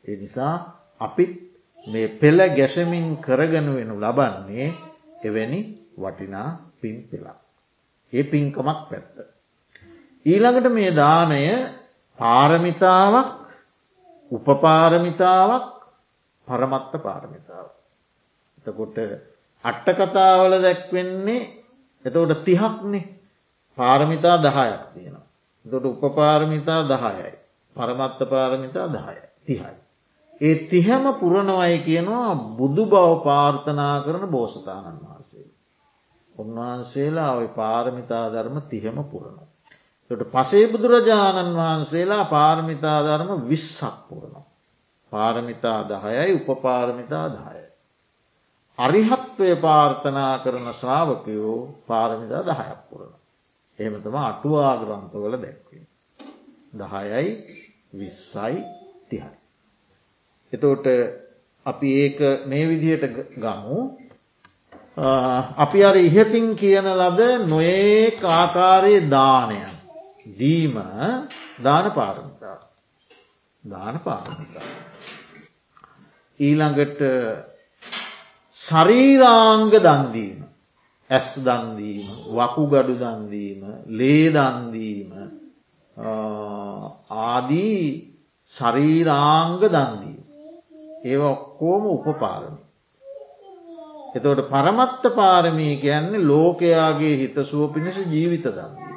[0.03, 0.55] ඒ නිසා
[0.99, 1.46] අපිත්
[1.85, 4.67] මේ පෙළ ගැසමින් කරගන වෙනු ලබන්නේ
[5.23, 5.59] එවැනි
[5.97, 6.49] වටිනා
[6.81, 7.37] පින් පෙලා.
[8.13, 9.15] ඒ පින්කමක් පැත්ත.
[10.25, 11.41] ඊළඟට මේ දානය
[12.19, 13.29] පාරමිතාවක්
[14.31, 15.65] උපපාරමිතාවක්
[16.47, 17.67] පරමත්ත පාරමිතාව.
[18.57, 18.97] එතකොට
[19.65, 21.41] අට්ටකතාවල දැක්වෙන්නේ
[22.05, 23.05] එතකොට තිහක්නේ
[23.77, 25.25] පාරමිතා දහයක් තියෙනවා.
[25.65, 27.33] දොට උපපාරමිතා දහයයි.
[27.75, 29.75] පරමත්ත පාරමිතා දහය තිහයි.
[30.41, 35.47] ඒ තිහැම පුරණවයි කියනවා බුදු බව පාර්ථනා කරන බෝසතාණන් වහන්සේ.
[36.35, 39.39] උන්වහන්සේලා ඔය පාරමිතා ධර්ම තිහෙම පුරණ.
[40.11, 44.35] ට පසේ බුදුරජාණන් වහන්සේලා පාරමිතා ධර්ම විස්සක් පුරණ.
[45.11, 47.63] පාරමිතා දහයයි උපපාරමිතා දහය.
[48.77, 53.17] අරිහත්වය පාර්ථනා කරන ශ්‍රාවකයෝ පාරමිතා දහයක් පුරණ.
[53.79, 55.85] එහෙමතම අටුවා ග්‍රන්ථවල දැක්වේ.
[56.73, 57.27] දහයයි
[57.93, 58.63] විස්සයි
[59.09, 59.36] තිහයි.
[60.53, 60.87] එතෝට
[61.65, 63.79] අපි ඒක මේ විදිහට ගමු.
[65.57, 69.71] අපි අර ඉහතින් කියන ලද නොඒ ආකාරයේ දානයන්
[70.29, 70.75] දීම
[71.59, 72.59] දාන පාරමිතා.
[73.63, 74.67] දාන පාරමිතා.
[76.39, 77.01] ඊළඟට
[78.57, 80.39] ශරීරාංග දන්දීම
[81.09, 85.11] ඇස් දන්දීම වකුගඩු දන්දීම ලේදන්දීම
[87.23, 87.81] ආදී
[88.51, 90.16] ශරීරාංග දන්දීම
[91.07, 92.59] ඒ ඔක්කෝම උපපාරමි.
[94.15, 98.95] එතවට පරමත්ත පාරමී කියන්නේ ලෝකයාගේ හිතසුව පිණිස ජීවිත දන්දී.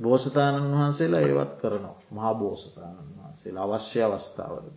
[0.00, 4.76] බෝසතාණන් වහන්සේලා ඒවත් කරනවා මහා බෝසතාණන් වහන්සේලා අවශ්‍ය අවස්ථාවලද.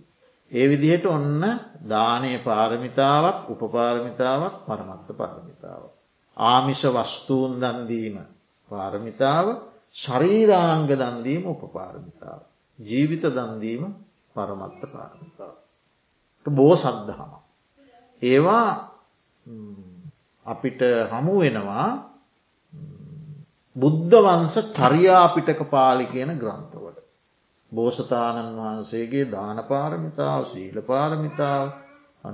[0.51, 1.43] ඒ විදිහට ඔන්න
[1.89, 5.83] දානය පාරමිතාවක් උපපාරමිතාවක් පරමත්ත පාරමිතාව.
[6.37, 8.17] ආමිෂ වස්තුූන් දන්දීම
[8.71, 9.47] පාරමිතාව
[9.95, 12.41] ශරීරාංග දන්දීම උපපාරමිතාව.
[12.79, 13.83] ජීවිත දන්දීම
[14.35, 15.55] පරමත්ත පාරමිතාව.
[16.45, 17.31] බෝ සද්ධහම.
[18.21, 18.69] ඒවා
[20.45, 21.87] අපිට හමු වෙනවා
[23.75, 26.99] බුද්ධ වන්ස චරියාපිටක පාලි කියන ග්‍රන්ථවට.
[27.71, 31.67] බෝසතාණන් වහන්සේගේ දානපාරමිතාව සීල පාරමිතාව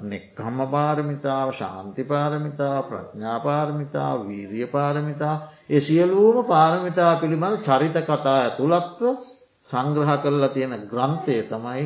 [0.03, 5.35] නෙක්කම්ම පාරමිතාව ශාන්ති පාරමිතා ප්‍රඥාපාරමිතා වීරිය පාරමිතා
[5.69, 9.01] ඒ සියලූම පාරමිතා පිළිබඳ චරිත කතා ඇතුළත්ව
[9.67, 11.83] සංග්‍රහ කරලා තියෙන ග්‍රන්ථය තමයි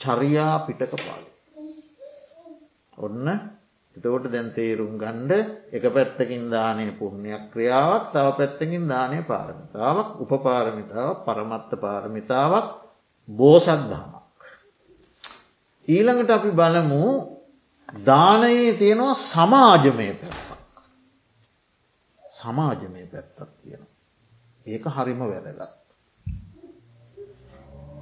[0.00, 1.30] චරියා පිටක පාලි.
[2.98, 3.28] ඔන්න
[3.96, 5.32] එතකොට දැන් තේරුම් ගණ්ඩ
[5.72, 12.66] එක පැත්තකින් දානය පුුණ්‍යයක් ක්‍රියාවක් තව පැත්තකින් දානය පාරමිතාවක් උපපාරමිතාවක් පරමත්ත පාරමිතාවක්
[13.28, 14.14] බෝසත්දහමක්.
[15.88, 17.04] ඊළඟට අපි බලමු
[18.04, 20.60] දානයේ තියෙනවා සමාජමය පැත්තක්.
[22.20, 23.82] සමාජමය පැත්තක් තියෙන.
[24.66, 25.75] ඒක හරිම වැදගත්.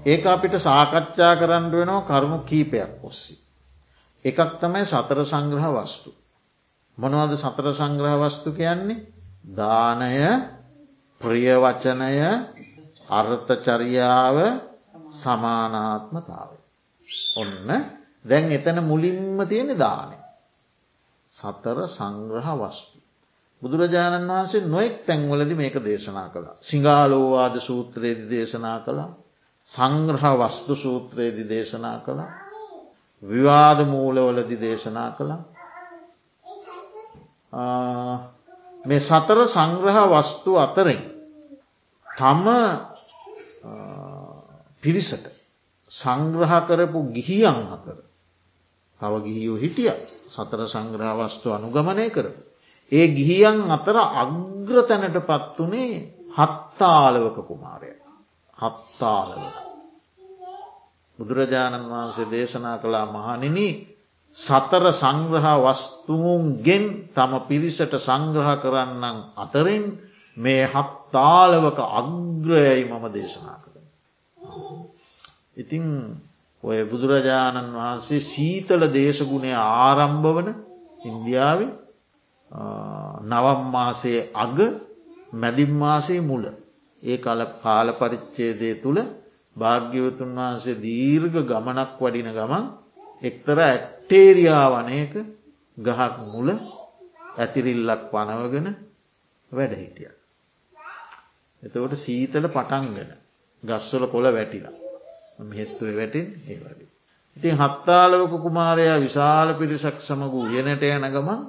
[0.04, 3.34] ඒක අපිට සාකච්ඡා කරන්න වෙනවා කරුණු කීපයක් ඔස්සි.
[4.24, 6.10] එකක් තමයි සතර සංග්‍රහ වස්තු.
[6.98, 9.06] මොනවද සතර සංග්‍රහ වස්තු කියන්නේ
[9.50, 10.12] දානය
[11.20, 12.20] ප්‍රියවචනය
[13.10, 14.36] අර්ථචරියාව
[15.12, 16.50] සමානාත්මතාව.
[17.36, 17.68] ඔන්න
[18.24, 20.16] දැන් එතන මුලින්ම තියෙන දානය.
[21.32, 22.98] සතර සංග්‍රහ වස්තු.
[23.62, 26.56] බුදුරජාණන් වහන්සේ නොෙක් තැන්වලදි මේක දේශනා කළා.
[26.60, 29.23] සිංහාලෝවාද සූත්‍රයේදි දේශනා කළා
[29.68, 32.31] සංග්‍රහ වස්තු සූත්‍රයේදි දේශනා කළා
[33.22, 35.42] විවාද මූලවලදි දේශනා කළා
[38.85, 41.03] මේ සතර සංග්‍රහ වස්තු අතරින්
[42.07, 42.46] තම
[44.83, 45.24] පිරිසට
[45.90, 47.98] සංග්‍රහ කරපු ගිහියන් අතර
[49.00, 49.92] තව ගිහියෝ හිටිය
[50.29, 52.40] සතර සංග්‍රහවස්තු අනුගමනය කරපු.
[52.92, 55.94] ඒ ගිහියන් අතර අග්‍ර තැනට පත් වනේ
[56.31, 58.03] හත්තාලවක කුමාරය.
[58.58, 59.56] හත්තාලවක.
[61.18, 63.68] බුදුරජාණන් වහන්සේ දේශනා කළා මහනිනි
[64.36, 69.84] සතර සංග්‍රහ වස්තුූන්ගෙන් තම පිරිසට සංග්‍රහ කරන්නන් අතරින්
[70.36, 73.74] මේ හත්තාලවක අග්‍රයයි මම දේශනා කර.
[75.56, 75.86] ඉතිං
[76.62, 80.48] ඔය බුදුරජාණන් වහන්සේ සීතල දේශගුණය ආරම්භ වන
[81.04, 81.60] ඉන්දියාව
[83.24, 84.58] නවම් මාසයේ අග
[85.32, 86.44] මැදිම් මාසේ මුල
[87.04, 89.00] ඒ කල කාල පරිච්චේදය තුළ
[89.56, 92.64] භාග්‍යවතුන් වහන්සේ දීර්ඝ ගමනක් වඩින ගමන්
[93.22, 95.14] එක්තර ඇක්ටේරයා වනයක
[95.78, 96.48] ගහක් මුල
[97.36, 98.68] ඇතිරිල්ලක් පනවගෙන
[99.52, 100.10] වැඩ හිටිය.
[101.62, 103.10] එතකොට සීතල පටන්ගෙන
[103.62, 104.74] ගස්වල කොළ වැටිලා
[105.42, 106.90] මෙහෙත්තුව වැටින් ඒ වගේ.
[107.36, 111.40] ඉතින් හත්තාලවක කුමාරයා විශාල පිරිසක් සමග උයනට යන ගමන්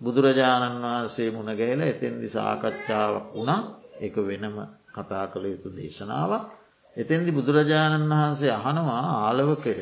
[0.00, 3.60] බුදුරජාණන් වහන්සේ මුණගැහල එතෙන්දි සාකච්ඡාවක් වුණා
[4.02, 4.56] එක වෙනම
[4.90, 6.32] කතා කළ යුතු දේශනාව.
[6.96, 9.74] එතෙන්දි බුදුරජාණන් වහන්සේ අහනවා ආලවකය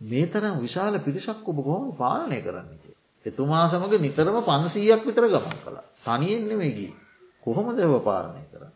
[0.00, 2.96] මේ තරම් විශාල පිරිසක් ඔබ කොහොම පාලනය කරන්නේ.
[3.26, 6.92] එතුමා සමඟ නිතරම පන්සීයක් විතර ගමන් කළ තනියෙන් නෙමේගී
[7.42, 8.72] කොහොම දෙව පාලනය කරන්න.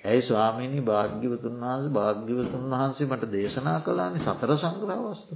[0.00, 5.34] ඇයි ස්වාමීණී භාග්‍යවතුන් වහන්ස භාග්‍යවතුන් වහන්සේ මට දේශනා කලානි සතර සංග්‍රහවස්තු.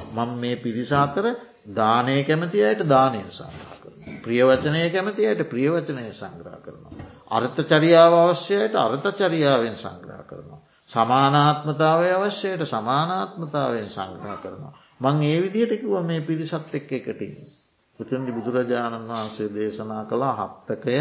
[0.00, 1.26] මං මේ පිරිසාතර
[1.72, 3.73] දානය කැමති අයට දානය සංග්‍රහ කරන.
[4.22, 7.08] ප්‍රියවචනය කැමති අයට ප්‍රියවචනය සංග්‍රහ කරනවා.
[7.30, 10.60] අර්ථ චරියාව අවශ්‍යයට අර්ථ චරියාවෙන් සංග්‍රහ කරනවා.
[10.90, 14.72] සමානාත්මතාවය අවශ්‍යයට සමානාත්මතාවයෙන් සංග්‍රහ කරනවා.
[15.00, 17.34] මං ඒ විදිහට කිව මේ පිරිසත් එක්ක එකටින්.
[18.00, 20.98] පුතන්දි බුදුරජාණන් වහන්සේ දේශනා කළා හත්තකය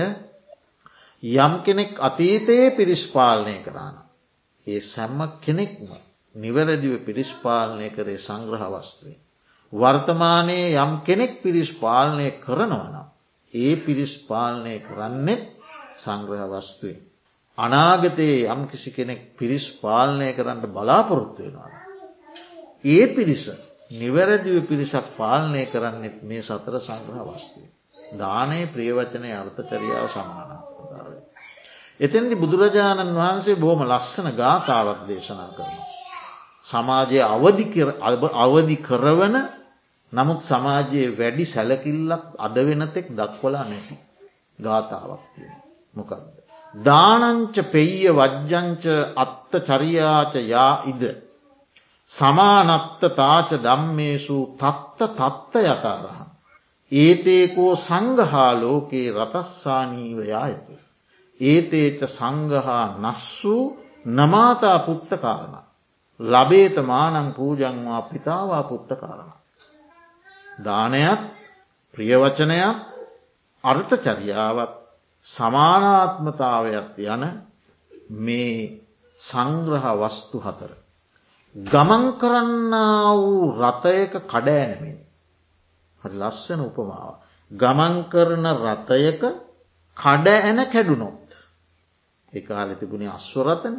[1.24, 3.96] යම් කෙනෙක් අතීතයේ පිරිස්පාලනය කරන්න.
[4.68, 5.92] ඒ සැම්ම කෙනෙක්ම
[6.36, 9.23] නිවැරදිව පිරිස්පාලනය කරේ සංග්‍රහවස්තුවේ.
[9.74, 13.06] වර්තමානයේ යම් කෙනෙක් පිරිස්පාලනය කරනවනම්.
[13.54, 15.44] ඒ පිරිස්පාලනය කරන්නෙත්
[15.98, 17.02] සංග්‍රහවස්තුවේ.
[17.58, 21.70] අනාගතයේ යම් කිසි කෙනෙක් පිරිස්පාලනය කරන්න බලාපොරොත්තු වෙනවා.
[22.86, 23.46] ඒ පිරිස
[23.92, 27.72] නිවැරදිව පිරිසක් පාලනය කරන්නෙත් මේ සතර සංග්‍රහ වස්තුවේ.
[28.14, 30.62] දානය ප්‍රියවචනය අර්ථචරියාව සමානා.
[32.00, 35.88] එතැදි බුදුරජාණන් වහන්සේ බොහොම ලස්සන ගාථාවක් දේශනා කරනවා.
[36.66, 37.20] සමාජය
[38.38, 39.36] අවධි කරවන
[40.14, 43.96] නමුත් සමාජයේ වැඩි සැලකිල්ලක් අද වෙනතෙක් දක්වලා නැති
[44.60, 45.58] ගාථාවක් තියෙන.
[45.96, 46.26] මොකක්ද.
[46.76, 51.04] දානංච පෙయ్య වජ්ජංච අත්ත චරියාච යා ඉද.
[52.10, 56.20] සමානත්ත තාච දම්මේසු තත්ත තත්ත යතාරහ.
[56.92, 60.74] ඒතේකෝ සංගහා ලෝකයේ රතස්සානීවයායතු.
[61.40, 63.64] ඒතේච සංගහා නස්සූ
[64.08, 65.56] නමාතා පුත්ත කාරණ.
[66.20, 69.43] ලබේත මානං පූජංවා පිතාවා පුත්ත කාරණ.
[70.60, 71.20] දානයක්
[71.94, 72.78] ප්‍රියවචනයක්
[73.64, 74.74] අර්ථචරියාවත්
[75.28, 77.24] සමානාත්මතාවයක් යන
[78.18, 78.82] මේ
[79.20, 80.72] සංග්‍රහ වස්තු හතර.
[81.56, 82.74] ගමන් කරන්න
[83.16, 85.00] වූ රථයක කඩෑනමින්.
[86.02, 87.16] හරි ලස්සන උපමාව.
[87.52, 89.22] ගමන් කරන රථයක
[89.98, 91.28] කඩ ඇන කැඩුනොත්.
[92.34, 93.76] එකකාල තිබුණේ අස්වරතන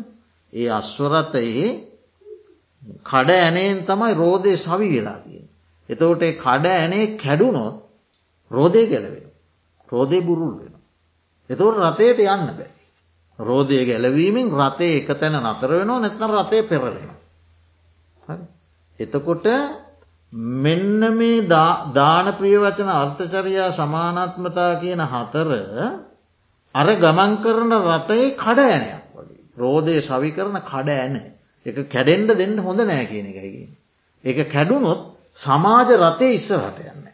[0.52, 1.68] ඒ අස්වරතයේ
[3.04, 5.43] කඩ ඇනයෙන් තමයි රෝධය සවි වෙලා තියෙන්.
[5.88, 7.74] එතවට කඩ ඇනේ කැඩුනොත්
[8.50, 9.30] රෝධය ගැලවෙන.
[9.88, 10.74] රෝධය බුරුල් වෙන.
[11.50, 12.70] එතවට රතයට යන්න බෑ.
[13.38, 17.10] රෝධය ගැලවීමෙන් රතේ එක තැන නතර වෙනවා නැත්න රතය පෙරලෙන.
[19.00, 19.46] එතකොට
[20.32, 25.50] මෙන්න මේ දාන ප්‍රියවචන අර්ථචරයා සමානත්මතා කියන හතර
[26.74, 29.42] අර ගමන් කරන රතයේ කඩ ඇනයක් වගේ.
[29.56, 31.16] රෝධය සවි කරන කඩ ඇන
[31.66, 33.68] එක කැඩෙන්ඩ දෙන්න හොඳ නෑ කියන එකකි.
[34.24, 37.06] එක කැඩුනොත් සමාජ රතය ඉස්සරහට යන්න.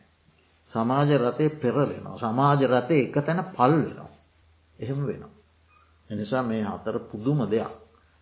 [0.68, 2.16] සමාජ රතය පෙරලෙනවා.
[2.16, 4.10] සමාජ රතය එක තැන පල් වෙනවා.
[4.76, 5.34] එහෙම වෙනවා.
[6.10, 7.70] එනිසා මේ හතර පුදුම දෙයක්.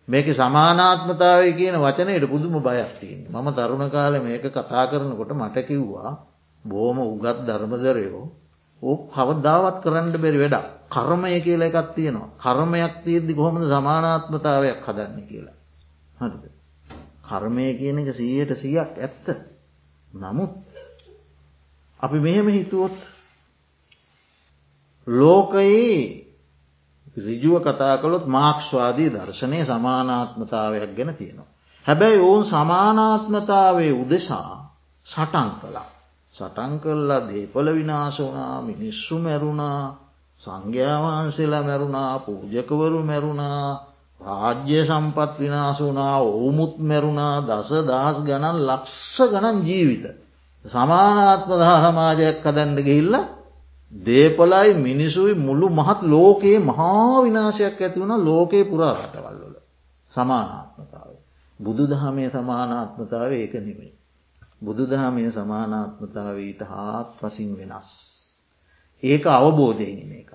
[0.07, 3.19] මේක සමානාත්මතාවය කියන වචනයට පුදුම බයක්තින්.
[3.27, 6.11] මම තරුණ කාල මේක කතා කරනකොට මට කිව්වා
[6.63, 8.25] බෝම උගත් ධර්මදරයෝ
[8.81, 12.29] ඕ කවදාවත් කරන්න බැරි වැඩක් කර්මය කියල එකක් තියෙනවා.
[12.37, 15.57] කර්මයක් තියෙද්දි කොහොමද සමානාත්මතාවයක් හදන්න කියලා.
[16.17, 16.43] හරිද.
[17.23, 19.25] කර්මය කියන එක සීයට සියක් ඇත්ත.
[20.13, 20.51] නමුත්
[21.99, 22.97] අපි මෙහෙම හිතුවොත්
[25.07, 26.25] ලෝකයේ
[27.17, 31.49] රිජුව කතා කළොත් මාක්ෂවාදී දර්ශනය සමානාත්මතාවයක් ගැන තියෙනවා.
[31.85, 35.89] හැබැයි ඔවුන් සමානාත්මතාවය උදෙසා සටන් කලා.
[36.33, 40.09] සටන් කල්ලා දේපල විනාශ වනා මිනිස්සු මැරුණා
[40.41, 43.88] සංඝ්‍යාවහන්සේලා මැරුණා පූජකවරු මැරුණා
[44.21, 50.05] රාජ්‍ය සම්පත් විනාශ වනා ඔවුමුත් මැරුණා දස දහස් ගණන් ලක්ෂ ගණන් ජීවිත.
[50.65, 53.15] සමානාත්ම දහ සමාජයක් කදැන්ඩ ගිහිල්ල
[53.91, 59.55] දේපලයි මිනිසුයි මුළු මහත් ලෝකයේ මහා විනාශයක් ඇති වුණ ලෝකයේ පුරා රටවල්වල
[60.11, 61.11] සමානාත්මතාව.
[61.59, 63.93] බුදු දහමේ සමානාත්මතාව ඒක නෙමේ.
[64.61, 67.89] බුදු දහමේ සමානාත්මතාවීට හාත් පසින් වෙනස්.
[69.03, 70.28] ඒක අවබෝධයගෙන එකක්.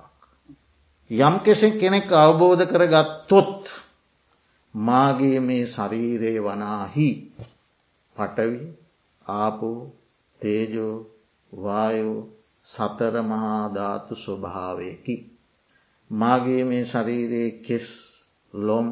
[1.10, 3.62] යම් කෙසෙ කෙනෙක් අවබෝධ කර ගත්තොත්
[4.74, 7.08] මාගේ මේ ශරීරය වනාහි
[8.16, 8.62] පටවි
[9.26, 9.80] ආපෝ
[10.40, 10.94] තේජෝ
[11.52, 12.20] වායෝ
[12.66, 15.16] සතර මහාධාතු ස්වභාවයකි.
[16.10, 17.88] මාගේ මේ ශරීරයේ කෙස්
[18.54, 18.86] ලොම්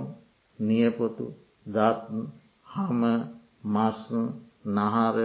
[0.58, 1.26] නියපොතු
[1.66, 2.20] දත්න්
[2.66, 3.02] හම
[3.66, 4.26] මස්න්
[4.70, 5.16] නහර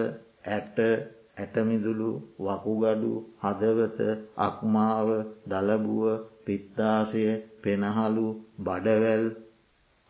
[0.48, 0.78] ඇට
[1.38, 4.00] ඇටමිදුළු වකුගඩු හදවත
[4.40, 5.08] අක්මාව
[5.48, 6.04] දලබුව
[6.48, 7.24] පිත්තාසය
[7.62, 8.28] පෙනහලු
[8.60, 9.26] බඩවැල්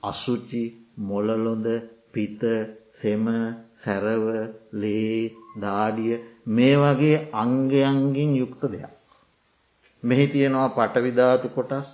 [0.04, 0.63] අසුචි
[1.00, 1.67] මොලලොඳ
[2.13, 2.41] පිත
[2.93, 3.26] සෙම
[3.76, 4.26] සැරව
[4.73, 5.17] ලේ
[5.62, 6.13] දාඩිය
[6.47, 8.93] මේ වගේ අංගයන්ගින් යුක්ත දෙයක්.
[10.04, 11.88] මෙහි තියෙනවා පටවිධාතු කොටස්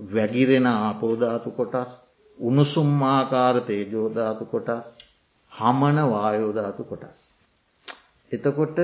[0.00, 1.92] වැගිරෙන ආපෝධාතු කොටස්
[2.38, 4.86] උණුසුම්මාකාර තේජෝධාතු කොටස්
[5.52, 7.18] හමන වායෝධාතු කොටස්.
[8.32, 8.78] එතකොට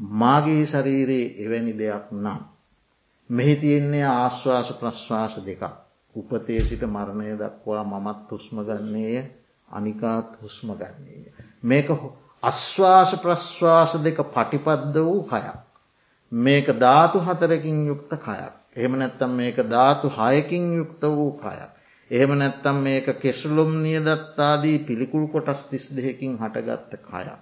[0.00, 2.40] මාගේ ශරීරයේ එවැනි දෙයක් නම්.
[3.30, 5.62] මෙහි තියෙන්නේ ආශ්වාස ප්‍රශ්වාස දෙකක්.
[6.14, 9.24] උපතේ සිට මරණය දක්වා මමත් හුස්ම ගන්නේය
[9.68, 11.32] අනිකාත් හුස්ම ගන්නේය.
[11.62, 11.88] මේක
[12.42, 15.58] අශ්වාස ප්‍රශ්වාස දෙක පටිපද්ද වූ කයක්.
[16.32, 18.54] මේක ධාතු හතරකින් යුක්ත කයක්.
[18.74, 21.70] එහෙම නැත්තම් මේක ධාතු හයකින් යුක්ත වූ කයක්.
[22.10, 27.38] එහෙම නැත්තම් මේක කෙසුලුම් නියදත්තාදී පිළිකුල් කොටස් තිස් දෙහකින් හටගත්ත කයක්.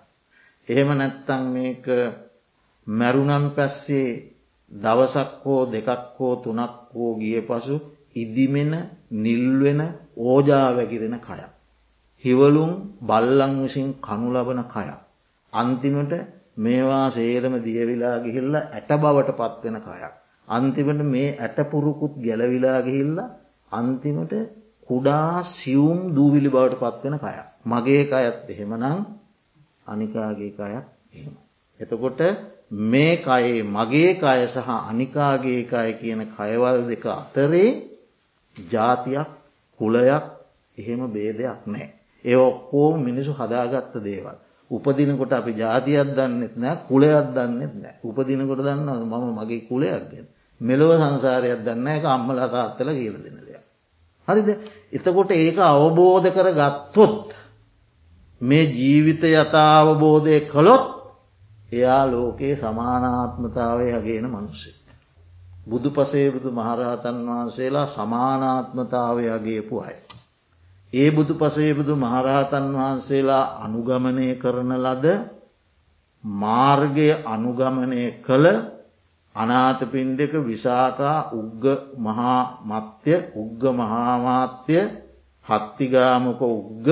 [0.69, 1.85] එහෙම නැත්තං මේක
[2.87, 4.36] මැරුණම් පැස්සේ
[4.71, 7.77] දවසක් හෝ දෙකක් හෝ තුනක් හෝ ගිය පසු
[8.15, 8.73] ඉදිමෙන
[9.15, 9.81] නිල්වෙන
[10.19, 11.53] ඕජා වැකිරෙන කයක්.
[12.25, 15.01] හිවලුම් බල්ලං විසින් කනු ලබන කයක්.
[15.53, 16.13] අන්තිමට
[16.57, 20.15] මේවා සේරම දියවිලා ගිහිල්ල ඇට බවට පත්වෙන කයක්.
[20.49, 23.19] අන්තිමට මේ ඇටපුරුකුත් ගැලවිලා ගිහිල්ල
[23.73, 24.33] අන්තිමට
[24.89, 27.47] කුඩා සියුම් දූවිලි බවට පත්වෙන කයක්.
[27.65, 28.85] මගේ අයත් එහෙමනං
[29.87, 31.35] අනිකාගේ අයත් එහෙම.
[31.81, 32.21] එතකොට
[32.71, 37.71] මේ කයේ මගේ කය සහ අනිකාගේ කය කියන කයවල් දෙක අතරේ
[38.57, 39.29] ජාතියක්
[39.81, 40.25] කුලයක්
[40.79, 41.93] එහෙම බේදයක් නෑ.
[42.25, 44.37] ඒ ඔක්කෝ මිනිසු හදාගත්ත දේවල්.
[44.71, 50.27] උපදිනකොට අපි ජාතියක් දන්නෙත් නෑ කුලයක් දන්නෙත් නෑ උපදිනකොට දන්න මම මගේ කුලයක් ගැන
[50.61, 53.63] මෙලොව සංසාරයක් දන්න එක අම්මල තාත්තල කියල දෙන දෙයක්.
[54.29, 54.49] හරිද
[54.93, 57.31] එතකොට ඒක අවබෝධ කර ගත්තොත්
[58.41, 60.96] මේ ජීවිත යථාවබෝධය කළොත්
[61.73, 64.75] එයා ලෝකයේ සමානාත්මතාවය හගේන මනුස්සේ.
[65.67, 69.97] බුදු පසේබුදු මහරහතන් වහන්සේලා සමානාත්මතාවය අගේපු අය.
[70.93, 75.07] ඒ බුදු පසේබුදු මහරහතන් වහන්සේලා අනුගමනය කරන ලද
[76.25, 78.47] මාර්ගය අනුගමනය කළ
[79.35, 81.65] අනාතපින්ඩක විසාකා උග්ග
[81.99, 84.77] මහා මත්‍ය උග්ග මහාමාත්‍ය
[85.47, 86.87] හත්තිගාමක උග්ග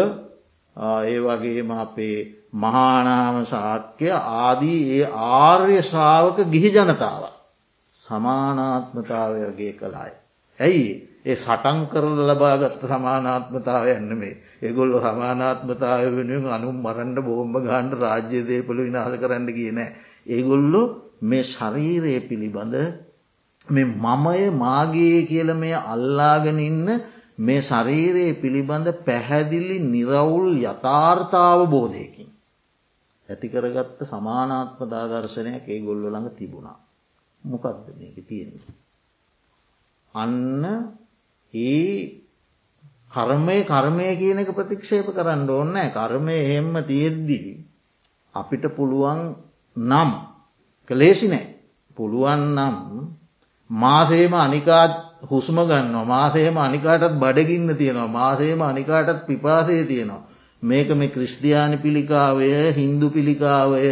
[1.05, 2.19] ඒ වගේම අපේ
[2.55, 7.23] මහානාම ශාක්‍ය ආදී ඒ ආර්ය ශ්‍රාවක ගිහි ජනතාව
[7.94, 10.13] සමානාත්මතාවයගේ කළාය.
[10.59, 10.87] ඇයි
[11.25, 18.79] ඒ සටන් කරල ලබාගත්ත සමානාත්මතාව යන්නමේ ඒගොල්ලො සමානාත්මතාව වෙනුවෙන් අනුම් මරන්ඩ බෝම්භ ගාන්ඩ රාජ්‍ය දේපල
[18.81, 19.81] විනාස කරන්න කියන.
[20.29, 20.83] ඒගොල්ලො
[21.23, 22.77] මේ ශරීරය පිළිබඳ
[23.69, 26.88] මේ මමය මාගේ කියල මේ අල්ලාගෙන ඉන්න
[27.38, 32.23] මේ ශරීරයේ පිළිබඳ පැහැදිලි නිරවුල් යථාර්ථාව බෝධයකින්.
[33.29, 36.79] ඇතිකරගත්ත සමානාත්ම දාදර්ශනයක් ඒ ගොල්ලො ළඟ තිබුණා.
[37.44, 38.75] මොකක්ද මේක තියෙන්නේ.
[40.14, 40.64] අන්න
[41.54, 41.88] ඒ
[43.10, 47.50] කර්මය කර්මය කියන එක ප්‍රතික්ෂේප කරන්න ඕන්නෑ කර්මය එහෙම්ම තියෙද්දී.
[48.35, 49.20] අපිට පුළුවන්
[49.77, 50.10] නම්
[50.90, 51.46] කලේසි නෑ
[51.96, 52.77] පුළුවන් නම්
[53.70, 54.92] මාසේම අනිකාත්
[55.25, 60.22] හුස්ම ගන්නවා මාසේම අනිකාටත් බඩගින්න තියෙනවා මාසේම අනිකාටත් පිපාසය තියෙනවා
[60.65, 63.83] මේක මේ ක්‍රිස්තියානි පිළිකාවය හින්දු පිළිකාවය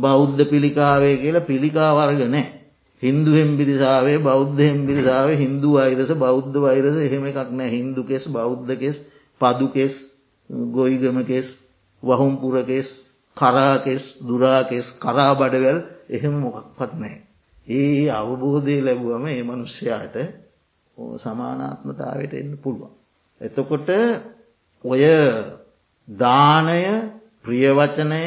[0.00, 2.46] බෞද්ධ පිළිකාවය කියලා පිළිකාවර්ග නෑ
[3.02, 8.96] හින්දු හෙම්බිරිසාාවේ බෞද්ධ හෙම්බිරිසාාව හින්දු වෛරස බෞද්ධ වෛරස එහෙම එකක් නෑ හින්දු කෙස් බෞද්ධ කෙස්
[9.40, 9.94] පදුකෙස්
[10.70, 11.48] ගොයිගමකෙස්
[12.02, 12.88] වහුම්පුරකෙස්
[13.36, 15.78] කරාකෙස් දුරාකෙස් කරා බඩවැල්
[16.08, 17.16] එහෙම මොකක්පත් නෑ.
[17.66, 20.16] ඒ අවබෝධය ලැබුවම ඒ මනුෂ්‍යයාට
[21.16, 22.92] සමානාත්මතාවට එන්න පුළුවන්.
[23.40, 23.88] එතකොට
[24.84, 25.02] ඔය
[26.08, 27.10] දානය
[27.42, 28.22] ප්‍රියවචනය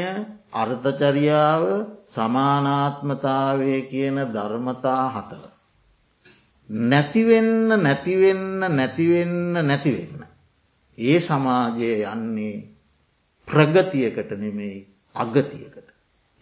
[0.54, 1.64] අර්ථචරියාව
[2.08, 5.44] සමානාත්මතාවය කියන ධර්මතා හතර.
[6.70, 10.26] නැතිවෙන්න නැතිවෙන්න නැතිවෙන්න නැතිවෙන්න.
[10.98, 12.68] ඒ සමාජය යන්නේ
[13.48, 15.88] ප්‍රගතියකට නෙමෙයි අගතියකට.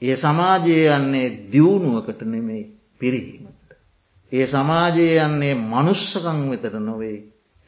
[0.01, 2.63] ඒ සමාජය යන්නේ දියුණුවකට නෙමෙයි
[2.99, 3.69] පිරිහීමට.
[4.31, 7.19] ඒ සමාජය යන්නේ මනුෂ්‍යකං වෙතට නොවෙයි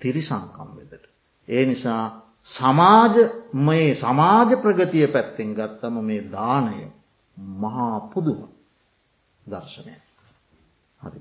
[0.01, 1.05] තිරිසංකම් වෙතට.
[1.47, 6.77] ඒ නිසා සමාජමයේ සමාජ ප්‍රගතිය පැත්තෙන් ගත්තම මේ දානය
[7.57, 8.41] මහා පුදුම
[9.43, 9.93] දර්ශනය.
[11.03, 11.19] හරි.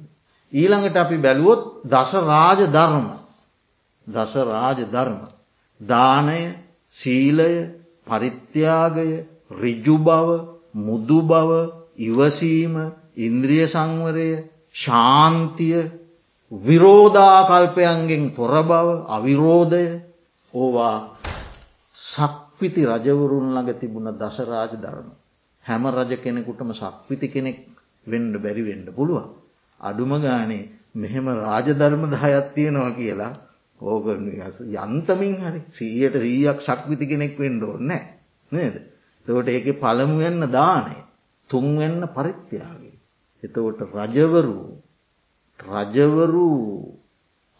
[0.53, 3.09] ඊළඟට අපි බැලුවොත් දස රාජ ධර්ම
[4.07, 5.20] දස රාජ ධර්ම
[5.81, 6.41] දානය
[6.95, 7.53] සීලය
[8.07, 9.11] පරිත්‍යාගය
[9.53, 10.29] රිජු බව
[10.76, 11.51] මුදු බව
[11.99, 12.74] ඉවසීම
[13.18, 14.31] ඉන්ද්‍රිය සංවරය
[14.74, 15.91] ශාන්තිය
[16.53, 19.85] විරෝධාකල්පයන්ගෙන් තොර බව අවිරෝධය
[20.55, 21.18] ඕවා
[21.99, 25.11] සක්විති රජවරුන් ළඟ තිබුණ දසරාජ ධර්ම.
[25.64, 27.68] හැම රජ කෙනෙකුටම සක්විති කෙනෙක්
[28.07, 29.28] වෙන්ඩ බැරි වෙන්ඩ පුළුවන්.
[29.80, 33.36] අඩුම ගානේ මෙහෙම රාජධර්ම දහයත් තියෙනවා කියලා
[33.80, 34.05] ඕක
[34.76, 38.14] යන්තමින් හරි සීයට සීයක් සක්විති කෙනෙක් වෙන්ඩ ඕන්නෑ
[38.53, 38.82] නේද.
[39.26, 40.96] තවට ඒක පළමුවෙන්න දානය
[41.51, 42.99] තුන්වෙන්න පරිත්‍යයාගේ.
[43.42, 44.80] එතකොට රජවරු
[45.61, 46.96] රජවරු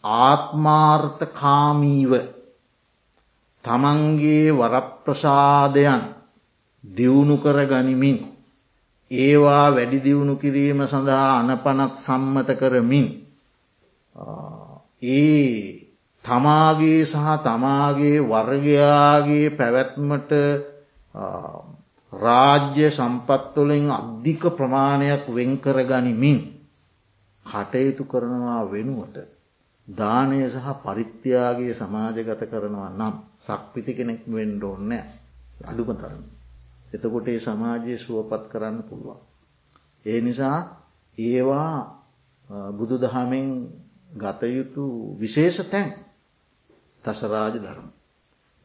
[0.03, 2.38] ආත්මාර්ථකාමීව
[3.65, 6.01] තමන්ගේ වරප්‍රසාදයන්
[6.83, 8.17] දියුණු කර ගනිමින්
[9.11, 13.07] ඒවා වැඩි දියුණු කිරීම සඳහා අනපනත් සම්මත කරමින්
[15.01, 15.79] ඒ
[16.25, 20.31] තමාගේ සහ තමාගේ වර්ගයාගේ පැවැත්මට
[22.13, 26.39] රාජ්‍ය සම්පත්වලින් අධික ප්‍රමාණයක් වෙන්කර ගනිමින්
[27.45, 29.38] කටයුතු කරනවා වෙනුවට
[29.89, 34.91] දානය සහ පරිත්‍යයාගේ සමාජගත කරනවා නම් සක්විති කෙනෙක් වෙන්ඩ ඕන්න
[35.61, 36.23] අඩුම තරම.
[36.89, 39.19] එතකොට ඒ සමාජය සුවපත් කරන්න පුළුවන්.
[40.05, 40.57] ඒ නිසා
[41.17, 41.73] ඒවා
[42.71, 43.47] බුදු දහමෙන්
[44.15, 44.83] ගතයුතු
[45.17, 45.87] විශේෂ තැන්
[47.03, 47.87] තසරාජ ධර්ම.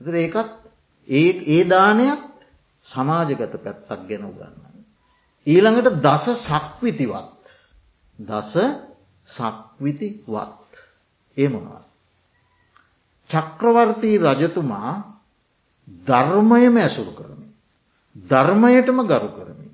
[0.00, 0.50] ඒකත්
[1.08, 2.20] ඒ ඒ දානයක්
[2.86, 4.54] සමාජගත පැත්තක් ගැන උගන්න.
[5.46, 7.42] ඊළඟට දස සක්විතිවත්
[8.18, 8.52] දස
[9.28, 10.63] සක්විතිවත්
[11.36, 11.82] ඒ මොනවා.
[13.30, 14.92] චක්‍රවර්තී රජතුමා
[16.04, 17.52] ධර්මයම ඇසුරු කරමින්.
[18.16, 19.70] ධර්මයටම ගරු කරමින්.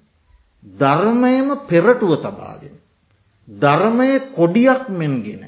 [0.63, 2.77] ධර්මයම පෙරටුව තබාගෙන.
[3.49, 5.43] ධර්මය කොඩියක් මෙන්ගෙන.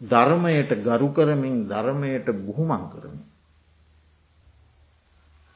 [0.00, 3.24] ධර්මයට ගරු කරමින් ධර්මයට බුහුමන් කරමින්.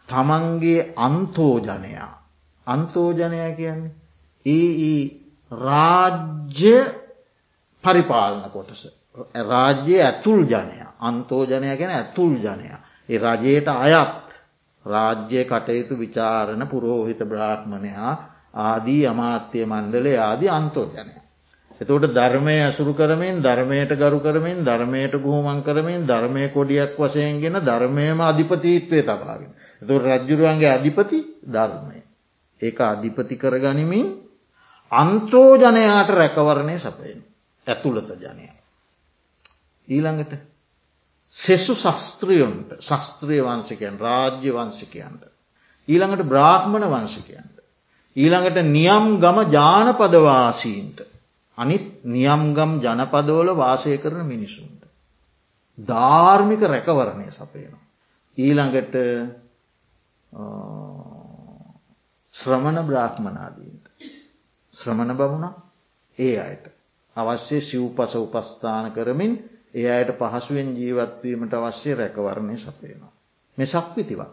[0.08, 2.12] තමන්ගේ අන්තෝජනයා
[2.66, 3.94] අන්තෝජනය කියන්නේ
[4.46, 5.00] ඒ
[5.50, 6.76] රාජ්‍ය
[7.84, 8.82] පරිපාලන කොටස
[9.44, 12.70] රාජ්‍යය ඇතුල් ජනය අන්තෝජනය ගැන ඇතුල් ජනය
[13.08, 14.26] ඒ රජයට අයත්
[14.86, 18.12] රාජ්‍ය කටයුතු විචාරණ පුරෝහිත බ්‍රාහ්මණයා
[18.62, 21.14] ආදී අමාත්‍යය මණ්ඩලේ ආදී අන්තෝජනය.
[21.80, 29.02] එතකොට ධර්මය ඇසුරු කරමින් ධර්මයට ගරු කරමින් ධර්මයට ගුහමන් කරමින් ධර්මය කොඩියක් වසයෙන්ගෙන ධර්මයම අධිපතීත්වය
[29.02, 29.52] තබාගෙන.
[29.82, 32.00] එතු රජ්ජුරුවන්ගේ අධිපති ධර්මය.
[32.60, 34.06] ඒක අධිපති කරගනිමින්
[34.92, 37.20] අන්තෝජනයාට රැකවරණය සපයෙන්
[37.66, 38.55] ඇතුළත ජනය.
[39.88, 40.36] ඊළඟට
[41.34, 45.22] සෙසු ශස්ත්‍රියොන්ට ශස්ත්‍රිය වංශකයන් රාජ්‍ය වංශකයන්ට.
[45.88, 47.56] ඊළඟට බ්‍රාහ්මණ වංශකයන්ට.
[48.16, 51.00] ඊළඟට නියම් ගම ජානපදවාසීන්ට
[51.58, 54.82] අනිත් නියම්ගම් ජනපදෝල වාසය කරන මිනිසුන්ට.
[55.78, 57.84] ධාර්මික රැකවරණය සපයනවා.
[58.38, 58.94] ඊළඟට
[62.34, 63.86] ශ්‍රමණ බ්‍රාහ්මනාදීන්ට.
[64.74, 65.54] ශ්‍රමණ බමුණ
[66.18, 66.64] ඒ අයට.
[67.16, 69.36] අවශ්‍ය සිව්පස උපස්ථාන කරමින්
[69.76, 73.12] ඒ අයට පහසුවෙන් ජීවත්වීමට අවශ්‍ය රැකවරණය සපයනවා.
[73.58, 74.32] මෙ සක්විතිවත්.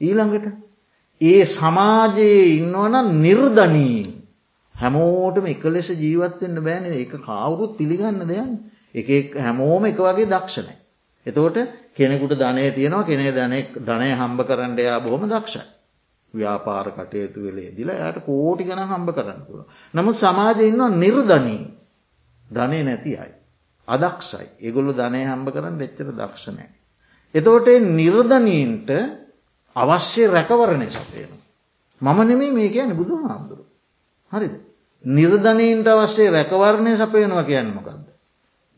[0.00, 0.46] ඊළඟට
[1.20, 4.08] ඒ සමාජයේ ඉන්නවන නිර්ධනීන්
[4.74, 8.50] හැමෝටම එක ලෙස ජීවත්වෙන්න බෑන එක කවුරුත් පිළිගන්න දෙයන්
[8.94, 10.74] එක හැමෝම එක වගේ දක්ෂණය.
[11.26, 11.58] එතකොට
[11.94, 15.66] කෙනෙකුට ධනය තියෙනවා කෙනෙ ධනය ධනය හම්බ කරන්නඩයා බොහොම දක්ෂයි.
[16.34, 19.66] ව්‍යාපාර කටයුතු වෙලේ දිල යට කෝටි ගන හම්බ කරන්න පුළ.
[19.94, 21.60] නමුත් සමාජය ඉන්නවා නිර්ධනී
[22.50, 23.39] ධනය නැති අයි.
[23.90, 26.66] අදක්ෂයි ඒගොල්ලු ධනය හම්බ කරන්න එච්චර දක්ෂණය.
[27.34, 28.90] එතකොට නිර්ධනීන්ට
[29.76, 31.30] අවශ්‍ය රැකවරණය සපයන.
[32.00, 33.64] මම නෙමේ මේ කියන බුදු හාමුදුරු.
[34.32, 34.54] හරිද.
[35.04, 38.06] නිර්ධනීන්ට අවශ්‍ය රැකවරණය සපයනවා කියන්නමකක්ද.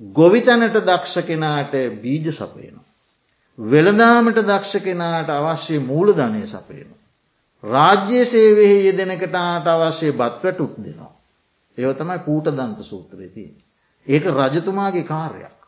[0.00, 2.84] ගොවිතැනට දක්ෂ කෙනාට බීජ සපයනවා.
[3.58, 7.00] වෙළදාමට දක්ෂ කෙනාට අවශ්‍ය මූල ධනය සපයනවා.
[7.64, 9.34] රාජ්‍ය සේවයේ යෙදෙනකටට
[9.68, 11.12] අවශ්‍ය බත්වැටුක් දෙනවා.
[11.78, 13.44] ඒව තමයි කූට දන්ත සූත්‍රයති.
[14.06, 15.58] ඒක රජතුමාගේ කාර්යක්.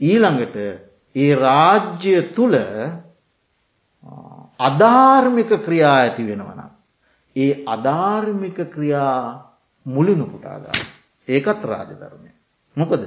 [0.00, 0.56] ඊළඟට
[1.16, 2.56] ඒ රාජ්‍ය තුළ
[4.60, 6.60] අධාර්මික ක්‍රියා ඇති වෙනවන.
[7.36, 9.22] ඒ අධාර්මික ක්‍රියා
[9.86, 10.78] මුලිනු පුටාදා.
[11.28, 12.30] ඒකත් රාජධර්මය.
[12.76, 13.02] මොකද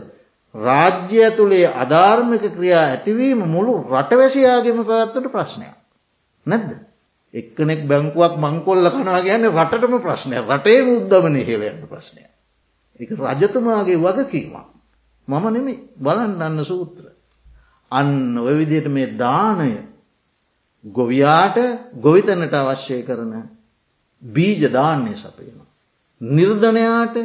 [0.55, 5.75] රාජ්‍ය ඇතුළේ අධාර්මික ක්‍රියා ඇතිවීම මුළු රටවැසියාගේම පැවැත්තට ප්‍රශ්නයක්.
[6.45, 6.71] නැද්ද.
[7.33, 12.30] එක්කනෙක් බැංකුවක් මංකොල්ල කනවා ගැන්න රටටම ප්‍රශ්නය රටේ උද්ධමන හෙලයන්න ප්‍රශ්නය.
[13.01, 14.55] එක රජතුමාගේ වගකීමක්.
[15.27, 17.03] මම නෙමි බලන්න අන්න සූත්‍ර.
[17.91, 19.71] අන්න ඔය විදියට මේ දානය
[20.85, 21.57] ගොවියාට
[21.95, 23.33] ගොවිතැනට අවශ්‍යය කරන
[24.21, 25.69] බීජ දාන්නේ සපයනවා.
[26.21, 27.15] නිර්ධනයාට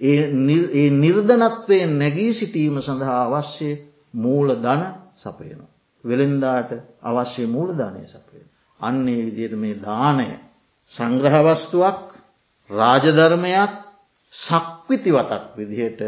[0.00, 3.70] ඒ නිර්ධනත්වයෙන් නැගී සිටීම සඳහා අවශ්‍ය
[4.14, 4.82] මූල ධන
[5.16, 5.70] සපයනවා.
[6.04, 6.70] වෙළෙන්දාට
[7.02, 8.46] අවශ්‍ය මූල ධනය සපයන.
[8.80, 10.30] අන්නේ විදියට මේ දානය
[10.92, 12.00] සංග්‍රහවස්තුවක්
[12.70, 13.72] රාජධර්මයක්
[14.92, 16.00] සක්විතිවතක් විදිහට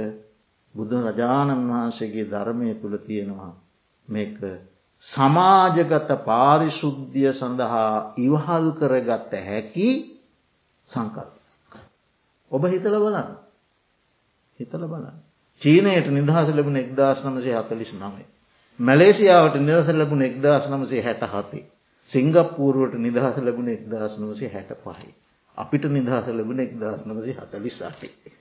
[0.75, 3.53] බුදුන් රජාණන් වහන්සේගේ ධර්මය තුළ තියෙනවා
[4.09, 4.39] මේක
[5.03, 9.89] සමාජගත පාරිශුද්ධිය සඳහා ඉවහල් කරගත්ත හැකි
[10.89, 11.29] සංකල්.
[12.51, 13.31] ඔබ හිතල බලන්න
[14.61, 15.17] හිතල බලන්න.
[15.61, 18.27] චීනයට නිදහස ලැබුණ එක්දස් නමසේ හතලිස් නමේ.
[18.79, 21.65] මැලේසියාවට නිදහස ලැබුණ එක්දස් නමසේ හැට හතේ.
[22.11, 25.11] සිංගප්පූරුවට නිදහස ලැබුණ එක්දස් නමසේ හැට පහයි.
[25.57, 28.34] අපිට නිදහස ලැබුණ එක්දස් නමසේ හතලිස් අටේ.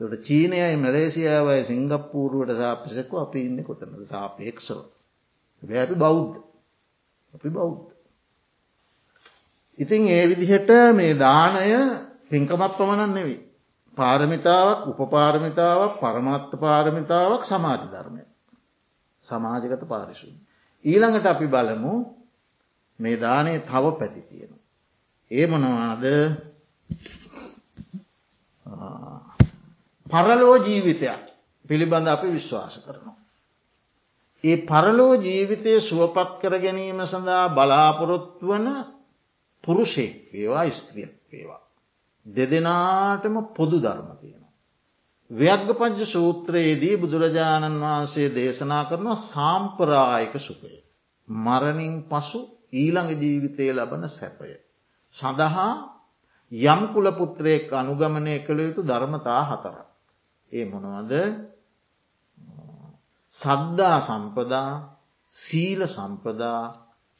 [0.00, 4.80] තොට චීනයයි මැලේසියාවයි සිංගප්පූරුවට සාපිසක අපි ඉන්න කොතනද සාපේක්ෂව.
[5.62, 6.36] අපි බෞද්ධ
[7.34, 7.90] අපි බෞද්ධ.
[9.78, 11.68] ඉතින් ඒ විදිහට මේ දානය
[12.28, 13.38] පින්කමත් පමණන් නෙවෙයි.
[13.96, 18.22] පාරමිතාවක් උපපාරමිතාවක් පරමත්ත පාරමිතාවක් සමාජ ධර්මය.
[19.24, 20.36] සමාජගත පාරිශුන්.
[20.84, 21.94] ඊළඟට අපි බලමු
[22.98, 24.52] මේ දානය තව පැති තියෙන.
[25.30, 26.04] ඒ මොනවාද
[30.08, 31.24] පරලෝ ජීවිතයක්
[31.64, 33.16] පිළිබඳ අපි විශ්වාස කරනවා.
[34.44, 38.66] ඒ පරලෝ ජීවිතය සුවපත් කර ගැනීම සඳහා බලාපොරොත්තු වන
[39.64, 41.62] පුරුෂෙක් වේවා ස්ත්‍රියක් වේවා.
[42.26, 44.54] දෙදෙනාටම පොදු ධර්ම තියෙනවා.
[45.30, 50.72] ව්‍යග්ග පංච සූත්‍රයේදී බුදුරජාණන් වහන්සේ දේශනා කරනවා සාම්පරායක සුපය.
[51.28, 52.40] මරණින් පසු
[52.74, 54.50] ඊළඟ ජීවිතය ලබන සැපය.
[55.14, 55.70] සඳහා
[56.52, 59.87] යම් කුලපුත්‍රයෙක් අනුගමනය කළ යුතු ධර්මතා හතරක්.
[60.52, 61.12] ඒ මොනවද
[63.34, 64.70] සද්ධා සම්පදා
[65.34, 66.62] සීල සම්පදා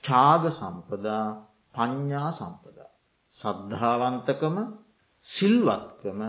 [0.05, 1.25] චාග සම්පදා
[1.75, 2.91] පඤ්ඥා සම්පදා.
[3.35, 4.57] සද්ධාවන්තකම
[5.25, 6.21] සිල්වත්කම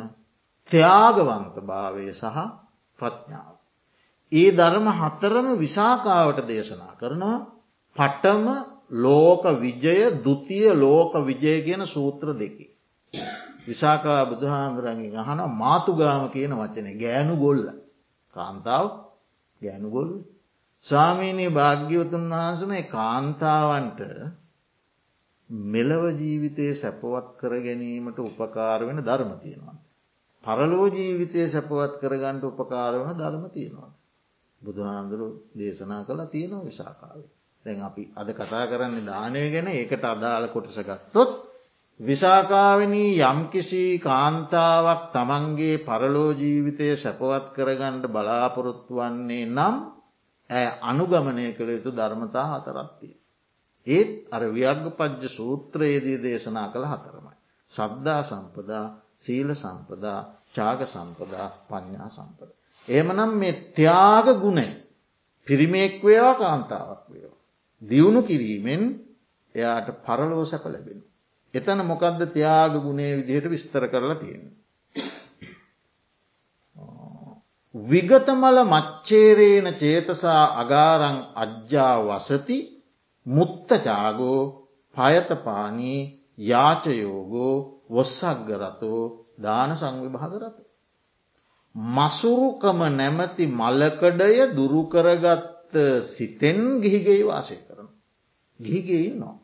[0.72, 2.38] ත්‍යාගවන්ත භාවය සහ
[3.00, 3.56] ප්‍රඥාව.
[4.32, 7.38] ඒ ධර්ම හතරම විසාකාවට දේශනා කරනවා
[7.96, 8.46] පටම
[8.98, 12.68] ලෝක විජය දුතිය ලෝක විජය කියන සූත්‍ර දෙකි.
[13.68, 17.64] විසාකා බුදුහාන්දුරන්ගේ අහන මාතුගාම කියන වචන ගෑනු ගොල්ල
[18.36, 18.86] කාන්තාව
[19.62, 20.12] ගෑනුගොල්ල
[20.86, 24.02] ස්වාමීනී භාග්‍යවතුන් වහන්සම කාන්තාවන්ට
[25.50, 29.78] මෙලව ජීවිතය සැපවත් කර ගැනීමට උපකාර වෙන ධර්ම තියෙනවා.
[30.44, 33.92] පරලෝ ජීවිතය සැපවත් කරගන්නට උපකාර වන ධර්ම තියෙනවා.
[34.62, 37.30] බුදුහාන්දුරු දේශනා කළ තියෙනවා විසාකාවේ.
[37.66, 41.32] දැන් අපි අද කතා කරන්නේ දානය ගැන ඒකට අදාළ කොටස ගත්තොත්
[42.00, 49.76] විසාකාවනී යම්කිසි කාන්තාවක් තමන්ගේ පරලෝ ජීවිතය සැපවත් කරගණ්ඩ බලාපොරොත්තු වන්නේ නම්
[50.50, 53.16] ඇ අනුගමනය කළ යුතු ධර්මතා හතරත්තිය.
[53.88, 57.36] ඒත් අර ව්‍යග්ග පජ්්‍ය සූත්‍රයේදී දේශනා කළ හතරමයි.
[57.72, 58.86] සද්ධා සම්පදා
[59.18, 60.20] සීල සම්පදා
[60.56, 62.50] චාග සම්පදා පඤ්ඥා සම්පද.
[62.88, 64.70] ඒමනම් මේ ත්‍යාග ගුණයි
[65.48, 67.40] පිරිමෙක් වේවා කාන්තාවක් වේවා.
[67.82, 68.84] දියුණු කිරීමෙන්
[69.56, 71.09] එයාට පරලෝ සැප ලැබෙන.
[71.54, 74.44] එතන මොකක්ද ත්‍යාග ගුණේ විදිහට විස්තර කරලා තියෙන.
[77.76, 82.58] විගතමල මච්චේරේන චේතසා අගාරං අජ්ජා වසති
[83.26, 84.42] මුත්තචාගෝ
[84.96, 86.00] පයතපානී
[86.44, 87.56] යාචයෝගෝ
[87.90, 89.04] වොස්සක්ගරතෝ
[89.38, 90.58] දාන සංවිභාගරත.
[91.76, 95.74] මසුරුකම නැමති මලකඩය දුරුකරගත්ත
[96.08, 97.88] සිතෙන් ගිහිගෙයි වාසය කරන.
[98.60, 99.38] ගිහිගේ ඉන්නවා.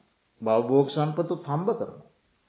[0.45, 2.01] බවබෝග සම්පතු තම්බ කරන.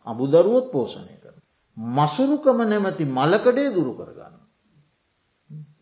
[0.07, 1.39] අබුදරුවොත් පෝෂණය කරන.
[1.77, 4.35] මසුරුකම නැමති මලකඩේ දුරු කරගන්න.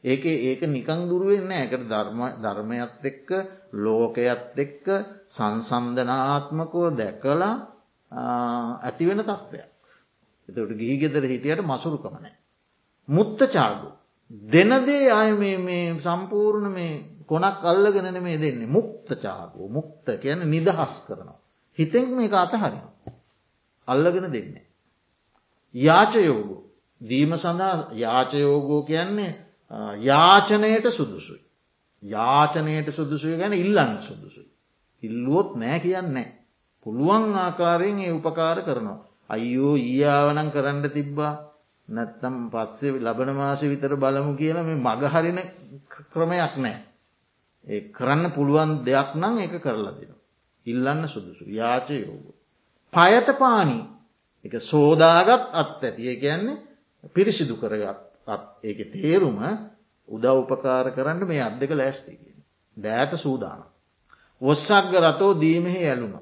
[0.04, 1.84] ඒක ඒක නිකං දුරුවෙන්න ඇකට
[2.38, 3.28] ධර්මයත් එක්ක
[3.74, 4.86] ලෝකයත් එක්ක
[5.28, 7.54] සංසන්ධනාත්මකෝ දැකලා
[8.82, 9.70] ඇතිවෙන තත්ත්වයක්.
[10.48, 12.34] එතට ගිහි ගෙදර හිටියට මසුරුකමනෑ.
[13.08, 13.88] මුත්ත චාගු.
[14.48, 16.92] දෙනදේ අය මේ සම්පූර්ණ මේ
[17.26, 21.43] කොනක් අල්ලගෙන මේ දෙන්නේ මුක්ත චාගෝ මුක්ත කියන නිදහස් කරනවා.
[21.78, 22.78] හිතෙන් මේ අතහරි.
[23.88, 24.66] අල්ලගෙන දෙන්නේ.
[25.74, 26.60] යාචයෝගෝ
[27.00, 29.32] දීම සඳහා යාචයෝගෝ කියන්නේ
[30.00, 31.42] යාචනයට සුදුසුයි.
[32.02, 34.50] යාචනයට සුදුසුය ගැන ඉල්ලන්න සුදුසුයි.
[35.02, 36.28] ඉල්ලුවොත් නෑ කියන්නේ.
[36.82, 39.00] පුළුවන් ආකාරයෙන් ඒ උපකාර කරනවා.
[39.30, 41.34] අයියෝ ඊයාවනං කරන්න තිබ්බා
[41.88, 45.40] නැත්තම් පස්සේ ලබන මාස විතර බලමු කියල මේ මගහරින
[46.10, 46.78] ක්‍රමයක් නෑ.
[47.66, 50.12] ඒ කරන්න පුළුවන් දෙයක් නම් එක කරලා දෙන.
[50.66, 52.26] ඉල්ලන්න සුදුසු යාච යෝග.
[52.92, 53.84] පයත පානී
[54.44, 56.62] එක සෝදාගත් අත් ඇතිය කියන්නේ
[57.10, 58.00] පිරිසිදු කරගත්
[58.62, 59.38] ඒක තේරුම
[60.08, 62.36] උදව් උපකාර කරන්න මේ අත් දෙක ලෑස්තිගෙන.
[62.76, 63.64] දෑත සූදාන.
[64.40, 66.14] ඔස්සක්ග රතෝ දීමෙහි ඇලුම.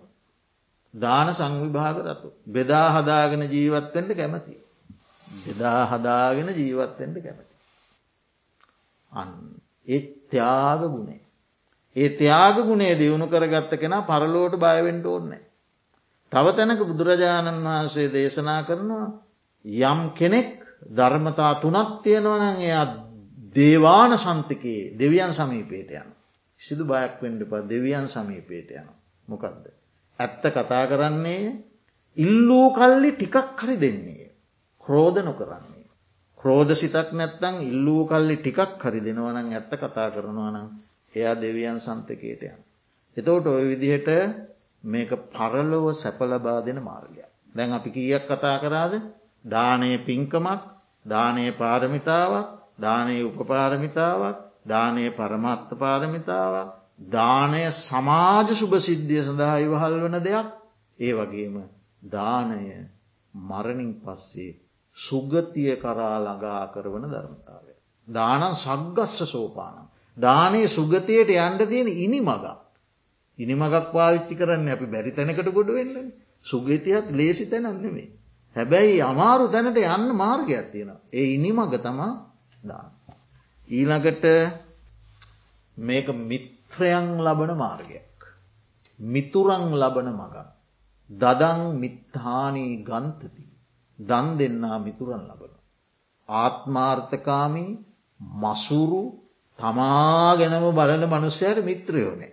[0.94, 2.28] දාන සංවිභාග රතු.
[2.46, 4.54] බෙදා හදාගෙන ජීවත්වෙන්ට කැමති.
[5.26, 7.54] බෙදා හදාගෙන ජීවත්වෙන්ට කැමති.
[9.12, 9.28] අන්
[9.86, 11.20] ඒ ත්‍යාග ගුණේ.
[11.96, 15.42] ඒ ත්‍යාග ගුණේ දියුණු කරගත්ත කෙනා පරලෝට බයවෙන්ට ඕන්නෑ.
[16.32, 19.08] තව තැනක බුදුරජාණන් වහන්සේ දේශනා කරනවා
[19.84, 20.50] යම් කෙනෙක්
[20.90, 22.86] ධර්මතා තුනක් තියෙනවන එයා
[23.54, 26.08] දේවාන සන්තිකයේ දෙවියන් සමීපේට යන.
[26.60, 28.88] සිදු බයක් වෙන්ඩ ප දෙවියන් සමීපේට යන.
[29.28, 29.64] මොකක්ද.
[30.18, 31.52] ඇත්ත කතා කරන්නේ
[32.16, 34.32] ඉල්ලූ කල්ලි ටිකක් හරි දෙන්නේ.
[34.84, 35.84] ක්‍රෝධ නොකරන්නේ.
[36.40, 40.68] ක්‍රෝධ සිතක් නැත්තං ඉල්ලූ කල්ලි ටිකක් හරි දෙනවනං ඇත්ත කතා කරනවනම්
[41.14, 42.60] එයා දෙවියන් සන්තකයට යන.
[43.16, 44.08] එතවට ඔය විදිහට
[44.84, 47.30] මේක පරලොව සැපලබා දෙන මාර්ගයක්.
[47.54, 48.94] දැන් අපි කියක් කතා කරාද
[49.44, 50.62] දානය පින්කමක්
[51.06, 52.48] දානය පාරමිතාවක්
[52.78, 56.72] දානය උපපාරමිතාවක් දානය පරමත්ත පාරමිතාවක්
[57.10, 60.48] දානය සමාජ සුභ සිද්ධිය සඳහා ඉවහල් වන දෙයක්
[60.98, 61.56] ඒ වගේම
[62.08, 62.64] දානය
[63.34, 64.58] මරණින් පස්සේ
[64.96, 67.72] සුගතිය කරා ළඟා කරවන ධර්මතාවය.
[68.08, 69.88] දානන් සග්ගස්ස සෝපානම්.
[70.16, 72.56] දානයේ සුගතියට යන්ඩ තියෙන ඉනි මගක්.
[73.38, 76.12] ඉනි මගක් පාවිච්චි කරන්න අපි බැරි තැනකට ගොඩ වෙන්න
[76.44, 78.08] සුගතියත් ලේසි තැනන්නෙමේ.
[78.56, 80.90] හැබැයි අමාරු තැනට යන්න මාර්ගයක් තියෙන.
[81.10, 82.12] ඒ ඉනි මග තමා
[82.62, 82.90] දාන.
[83.68, 84.24] ඊළඟට
[85.76, 88.18] මේක මිත්‍රයන් ලබන මාර්ගයක්.
[88.98, 90.36] මිතුරං ලබන මගක්.
[91.10, 93.44] දදං මිත්හානී ගන්තති.
[93.98, 95.52] දන් දෙන්නා මිතුරන් ලබන.
[96.28, 97.72] ආත්මාර්ථකාමී
[98.36, 99.21] මසුරු
[99.58, 102.32] තමා ගැනම බලන මනුස්සයට මිත්‍රයෝනේ.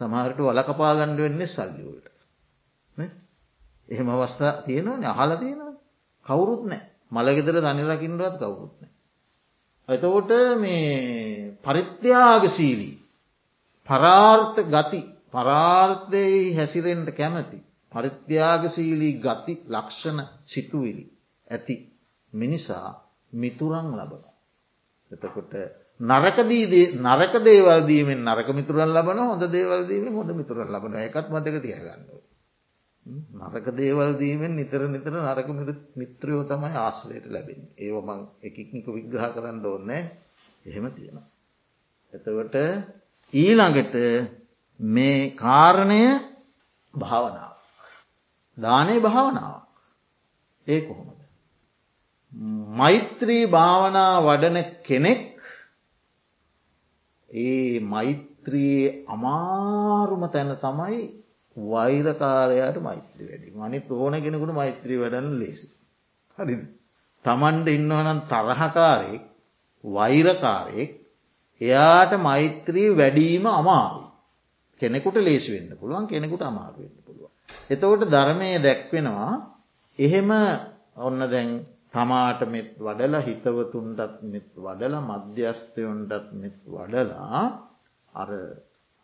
[0.00, 2.14] සමහරට වලකපා ගණ්ඩ වෙන්නේ සල්ලිවලට.
[3.88, 5.76] එහෙම අවස්ථා තියෙනවන අහල තියෙනව
[6.26, 6.82] කවුරුත් නෑ
[7.12, 8.92] මළගෙදර දනිරකින්ටවත් කවුරුත් නෑ.
[9.88, 12.94] එතකොට මේ පරිත්‍යාගශීලී
[13.88, 17.58] පරාර්ථ ගති පරාර්ථයෙහි හැසිරෙන්ට කැමති
[17.92, 21.04] පරිත්‍යාගශීලී ගති ලක්ෂණ සිතුවිලි
[21.46, 21.76] ඇති
[22.32, 22.88] මිනිසා
[23.32, 24.24] මිතුරං ලබන.
[25.10, 25.52] එතකොට
[26.00, 32.02] නරකදී නරක දේවල්දීමෙන් නරක මිතුරන් ලබන හොඳ දේවල්දීම හොඳ මිතුරන් ලබන එකත් මදක තියගන්න.
[33.32, 35.48] නරක දේවල්දීමෙන් නිතර නිතර නරක
[35.94, 37.62] මිත්‍රයෝ තමයි ආශ්‍රයට ලැබෙන.
[37.76, 40.02] ඒවමං එකක්නික විග්‍රහ කරන්න ඕන්නෑ
[40.66, 41.26] එහෙම තියෙනවා.
[42.12, 42.56] එතවට
[43.32, 43.94] ඊළඟට
[44.80, 46.02] මේ කාරණය
[46.94, 47.54] භාවනාව.
[48.58, 49.62] දානය භාවනාව.
[50.66, 51.20] ඒ කොහොමද.
[52.72, 55.33] මෛත්‍රී භාවනා වඩන කෙනෙක්
[57.34, 60.98] ඒ මෛත්‍රයේ අමාරුම තැන තමයි
[61.56, 65.68] වෛරකාරයට මෛත්‍රී වැඩි මනි ඕන කෙනෙකුට මෛත්‍රී වැඩන්න ලේසි.
[66.38, 66.56] හරි
[67.24, 69.22] තමන්ට ඉන්නවනම් තරහකාරයෙක්
[69.84, 70.90] වෛරකාරයෙක්
[71.60, 74.02] එයාට මෛත්‍රී වැඩීම අමාරු
[74.82, 77.32] කෙනෙකුට ලේසි වෙන්න පුළුවන් කෙනෙකුට අමාරුවෙන්න පුළුවන්.
[77.70, 79.34] එතකොට ධර්මය දැක්වෙනවා
[79.98, 80.30] එහෙම
[80.98, 81.50] ඔන්න දැන්
[81.94, 87.42] තමාට මෙත් වඩල හිතවතුන්ටත් මෙත් වඩල මධ්‍යස්ථයොන්ටත් මෙත් වඩලා
[88.12, 88.30] අර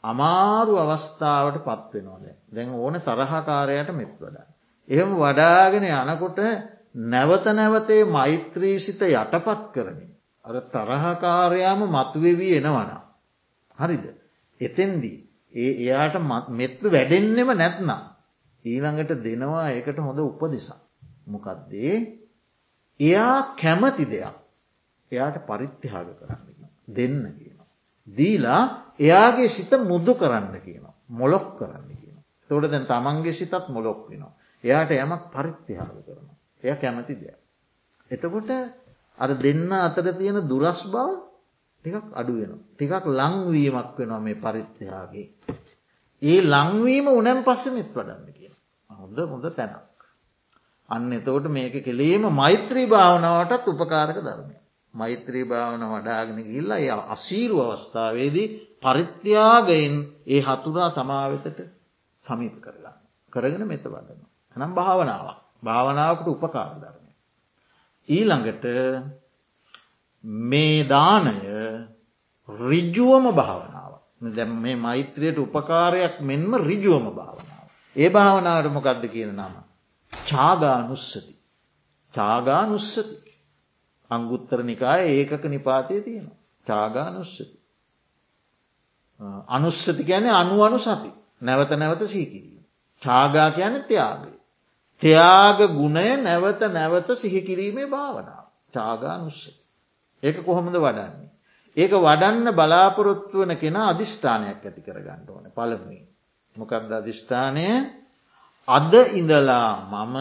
[0.05, 2.27] අමාරු අවස්ථාවට පත්වෙනවාද.
[2.49, 4.47] දැන් ඕන තරහකාරයට මෙත් වඩා.
[4.89, 6.39] එහෙම වඩාගෙන යනකොට
[6.95, 10.11] නැවත නැවතේ මෛත්‍රීසිත යටපත් කරමින්.
[10.45, 12.91] අර තරහකාරයාම මතුවෙවී එනවන.
[13.79, 14.05] හරිද.
[14.61, 15.19] එතෙන්දී
[15.55, 16.17] ඒ එයාට
[16.51, 18.01] මෙත්තු වැඩෙන්නෙම නැත්නම්.
[18.65, 20.81] ඊළඟට දෙනවා ඒකට හොඳ උපදිසා.
[21.27, 22.20] මොකක්දේ
[23.01, 24.37] එයා කැමති දෙයක්
[25.13, 26.51] එයාට පරිත්‍යහාග කරන්න
[26.89, 27.59] දෙන්න කියන.
[28.09, 28.63] දීලා
[28.99, 30.85] එයාගේ සිත මුද්දු කරන්න කියන.
[31.11, 32.19] මොලොක් කරන්න කියන.
[32.51, 34.33] තොට දැන් තමන්ගේ සිතත් මොලොක් වෙනවා.
[34.65, 36.37] එයාට යමක් පරිත්තිහාව කරනවා.
[36.63, 37.39] එය කැමති දෙයක්.
[38.11, 38.51] එතකොට
[39.19, 41.07] අර දෙන්න අතර තියෙන දුරස් බව
[41.85, 42.53] ටිකක් අඩු වෙන.
[42.71, 45.27] ටිකක් ලංවීමක් වෙනවා මේ පරිත්්‍යයාගේ.
[46.23, 48.53] ඒ ලංවීම උනැම් පස්සෙමත් වඩන්න කිය.
[48.91, 49.90] හොඳ හොඳ තැනක්.
[50.91, 54.57] අන්න එතවට මේක කෙලේම මෛත්‍රී භාවනාවටත් උපකාරක ධර්මය.
[54.95, 58.49] මෛත්‍රී භාවන වඩාගෙන ගිල්ලා ය අසීරු අවස්ථාවේදී
[58.81, 59.95] පරිත්‍යාගයෙන්
[60.27, 61.61] ඒ හතුරා තමාවෙතට
[62.23, 62.99] සමීප කරගන්න.
[63.33, 64.27] කරගෙන මෙත වඩන්න.
[64.57, 67.13] එනම් භාවනාවක් භාවනාවකට උපකාර ධර්මය.
[68.09, 68.65] ඊළඟට
[70.45, 71.39] මේ දානය
[72.49, 77.67] රිජ්ජුවම භාවනාව දැ මේ මෛත්‍රයට උපකාරයක් මෙන්ම රිජුවම භාවනාව.
[77.97, 79.70] ඒ භාවනාවට මොකක්ද කියන නම.
[80.27, 81.35] චාගානුස්සති.
[82.15, 83.31] චාගානුස්සති.
[84.11, 86.39] අංගුත්තර නිකාය ඒකක නිපාතය තියෙනවා.
[86.67, 87.61] චාගානුස්සති.
[89.49, 91.11] අනුස්සති ගැන අනු අනු සති
[91.41, 92.65] නැවත නැවත සීකිරීම.
[93.03, 94.39] චාගා කියන ත්‍යයාගේ.
[95.03, 98.47] ත්‍යයාග ගුණය නැවත නැවත සිහිකිරීමේ භාවනාව.
[98.73, 99.61] චාගානුස්සති.
[100.23, 101.31] ඒක කොහොමද වඩන්නේ.
[101.77, 106.09] ඒක වඩන්න බලාපොරොත්තු වන කෙන අධිෂ්ඨානයක් ඇති කරගන්න ඕන පළමුුවේ.
[106.57, 107.67] මොකක්ද අධිෂ්ඨානය
[108.71, 110.17] අද ඉඳලා මම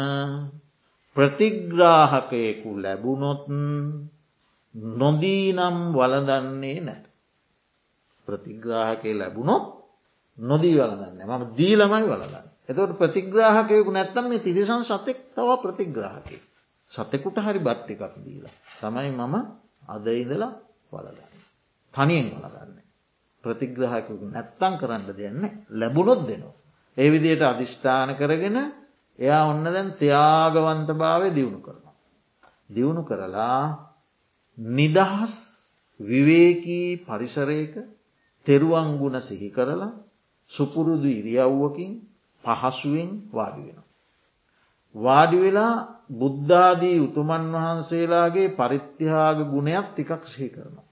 [1.15, 3.43] ප්‍රතිග්‍රාහකයෙකු ලැබුණොත්
[4.93, 7.05] නොදීනම් වලදන්නේ නැත.
[8.27, 9.65] ප්‍රතිග්‍රාහකය ලැබුණොත්
[10.37, 12.47] නොදී වලදන්න මම දීලමයි වලදන්න.
[12.69, 16.37] එතවට ප්‍රතිග්‍රාහකයකු නැත්තම් මේ තිරිසන් සතෙක් තව ප්‍රතිග්‍රාහකය.
[16.91, 18.53] සතෙකුට හරි බට්ටි එකක් දීලා.
[18.79, 19.35] තමයි මම
[19.87, 20.51] අද ඉඳලා
[20.89, 21.33] වලදන්න.
[21.93, 22.77] තනියෙන් වලදන්න.
[23.43, 26.58] ප්‍රතිග්‍රහකු නැත්තං කරන්න දෙන්න ලැබුණොත් දෙනවා.
[26.97, 28.57] ඒ විදියට අධිෂ්ඨාන කරගෙන
[29.19, 31.95] එයා ඔන්න දැන් ත්‍යයාගවන්ත භාවය දියුණු කරනවා.
[32.69, 33.63] දියුණු කරලා
[34.57, 35.33] නිදහස්
[35.99, 37.73] විවේකී පරිසරයක
[38.45, 39.91] තෙරුවංගුණ සිහි කරලා
[40.51, 41.91] සුපුරුදු ඉරියව්වකින්
[42.43, 43.79] පහසුවෙන් වාඩි වෙන.
[44.95, 45.75] වාඩි වෙලා
[46.11, 50.88] බුද්ධාදී උතුමන් වහන්සේලාගේ පරිත්‍යයාග ගුණයක් ටිකක් සිහි කරනවා.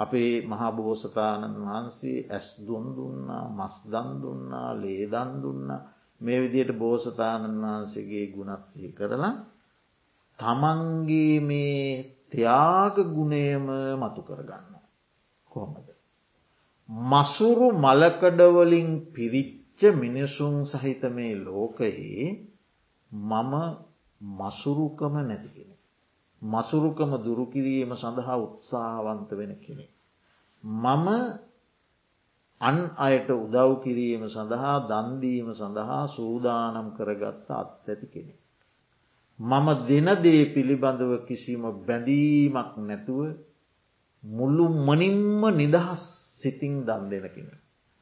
[0.00, 5.80] අපේ මහා බෝසතාණන් වහන්සේ ඇස් දුන් දුන්නා මස්දන් දුන්නා ලේදන් දුන්නා
[6.20, 9.34] මේ විදියට බෝසතාණන් වහන්සේගේ ගුණත් සිහි කරලා
[10.38, 11.84] තමන්ගේ මේ
[12.30, 13.66] ත්‍යාග ගුණයම
[13.98, 14.74] මතු කරගන්න.
[15.50, 15.88] කොහොමද.
[17.08, 22.26] මසුරු මලකඩවලින් පිරිච්ච මිනිසුන් සහිත මේ ලෝකයේ
[23.10, 23.52] මම
[24.20, 25.70] මසුරුකම නැතිගෙන.
[26.42, 29.86] මසුරුකම දුරුකිරීම සඳහා උත්සාහවන්ත වෙන කෙනෙ.
[30.64, 31.06] මම
[32.60, 38.34] අන් අයට උදව් කිරීම සඳහා දන්දීම සඳහා සූදානම් කරගත්ත අත් ඇති කෙනෙ.
[39.38, 43.20] මම දෙනදේ පිළිබඳව කිසිම බැඳීමක් නැතුව
[44.22, 46.02] මුල්ලු මනින්ම නිදහස්
[46.40, 47.54] සිතින් දන් දෙන කෙනෙ.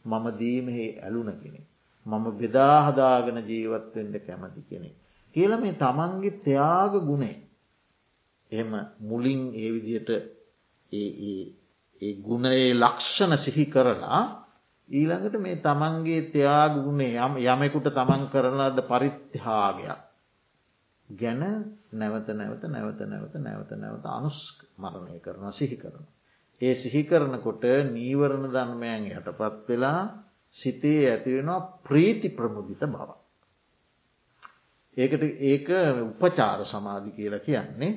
[0.04, 1.60] මම දීමෙහි ඇලුන කෙනෙ.
[2.06, 4.90] මම බෙදාහදාගෙන ජීවත්වෙන්ට කැමති කෙනෙ.
[5.34, 7.47] කියල මේ තමන්ගේ ත්‍යයාග ගුණේ
[8.52, 10.10] එහෙම මුලින් ඒ විදියට
[10.92, 14.20] ඒ ගුණයේ ලක්ෂණ සිහි කරලා
[14.88, 20.08] ඊළඟට මේ තමන්ගේ ත්‍යයාග ගුණේ යම් යමෙකුට තමන් කරනද පරිත්්‍යාගයක්
[21.08, 21.42] ගැන
[21.92, 24.38] නැවත නැවත නැවත නැවත නැවත නැවත අනුස්
[24.76, 26.04] මරණය කරන සිහි කරන.
[26.60, 30.02] ඒ සිහි කරනකොට නීවරණ ධර්මයන් යටපත් වෙලා
[30.54, 33.08] සිතේ ඇතිවෙනවා ප්‍රීති ප්‍රමුදිත බව.
[34.96, 35.66] ඒකට ඒක
[36.04, 37.92] උපචාර සමාධි කියලා කියන්නේ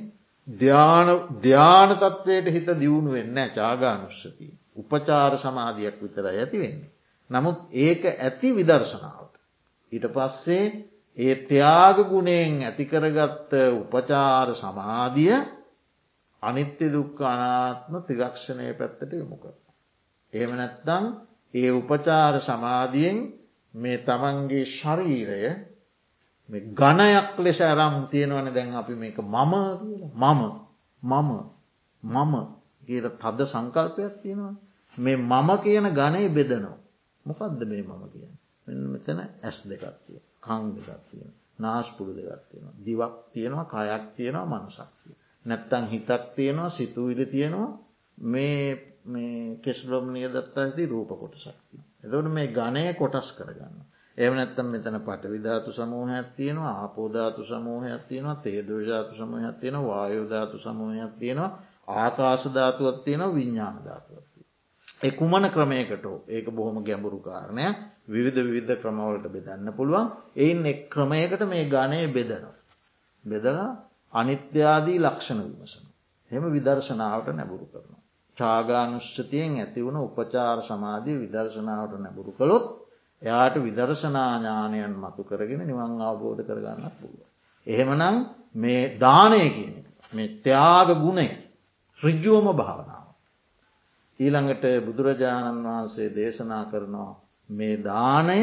[0.54, 4.48] ධ්‍යාන තත්වයට හිත දියුණු වෙන්න චාගානුස්සති.
[4.76, 6.92] උපචාර සමාධයක් විතර ඇති වෙන්නේ.
[7.30, 9.36] නමුත් ඒක ඇති විදර්ශනාවට.
[9.92, 10.66] ඊට පස්සේ
[11.18, 15.36] ඒ ත්‍යාග ගුණයෙන් ඇතිකරගත්ත උපචාර සමාධිය
[16.44, 19.44] අනිත්‍ය දුක්ක අනාත්ම ත්‍රිරක්ෂණය පැත්තට යොමුක.
[20.34, 21.06] එහෙම නැත්තං
[21.54, 23.18] ඒ උපචාර සමාධියෙන්
[23.74, 25.71] මේ තමන්ගේ ශරීරය
[26.52, 29.54] ගණයක් ලෙස ඇරම් තියෙනවන දැන් අපි මේක මම
[30.16, 30.42] මම.
[31.04, 31.30] මම.
[32.04, 32.34] මම
[32.86, 34.56] කියල තද සංකල්පයක් තියෙනවා.
[34.98, 36.78] මේ මම කියන ගණය බෙදනවා.
[37.26, 38.32] මොකක්ද මේ මම කියන
[38.86, 42.76] මෙතන ඇස් දෙකක් තිය කං දෙකක් තියෙන නාස්පුරු දෙකක් තියෙනවා.
[42.80, 47.72] දිවක් තියෙනවා කයක් තියෙනවා මනසක් තිය නැත්තං හිතක් තියෙනවා සිතුවිලි තියෙනවා.
[48.18, 48.66] මේ
[49.06, 51.78] මේ කෙස්ලොම් නියදත්තාස්දී රූප කොටසක්ති.
[52.04, 53.76] එතවට මේ ගණය කොටස් කරගන්න.
[54.22, 61.52] එම නැත්තම් මෙතන පටවිධාතු සමූහයක් තියෙනවා ආපෝධාතු සමූහයක් තියෙනවා තේදෝජාතු සමූහයක් තියෙන වායෝධාතු සමූහයක් තියෙනවා
[61.96, 64.40] ආකාශධාතුවත් තියෙනවා විඤ්ඥාන ධාතුවත්ති.
[65.02, 67.66] ඒ කුමන ක්‍රමයකට ඒක බොහොම ගැඹුරු කාරණය
[68.08, 72.58] විවිධ විවිධ ක්‍රමවලට බෙදන්න පුළුවන් එයින් එක් ක්‍රමයකට මේ ගණය බෙදනවා.
[73.24, 73.70] බෙදලා
[74.14, 75.86] අනිත්‍යාදී ලක්ෂණ විමසන.
[76.32, 78.02] හෙම විදර්ශනාවට නැබුරු කරනවා.
[78.38, 82.66] චාගානුෂ්ෂතියෙන් ඇතිවුණ උපචාර සමාධී විදර්ශනාවට නැබුරු කළොත්
[83.22, 87.28] එයාට විදර්ශනාඥානයන් මතු කරගෙන නිවන් අවබෝධ කරගන්නත් පුළුව.
[87.68, 88.16] එහෙමනම්
[88.56, 89.76] මේ දානය කියන
[90.14, 91.30] මේ ත්‍යාග ගුණය
[92.00, 93.08] රිජ්ජුවම භාවනාව.
[94.20, 97.14] ඊළඟට බුදුරජාණන් වහන්සේ දේශනා කරනවා
[97.50, 98.42] මේ දානය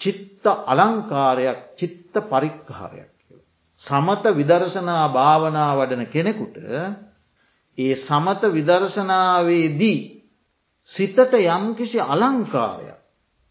[0.00, 3.40] චිත්ත අලංකාරයක් චිත්ත පරික්කාරයක් කිය.
[3.80, 6.56] සමත විදර්ශනා භාවනා වඩන කෙනෙකුට
[7.78, 10.00] ඒ සමත විදර්ශනාවේදී
[10.88, 13.05] සිතට යම්කිසි අලංකාරයක්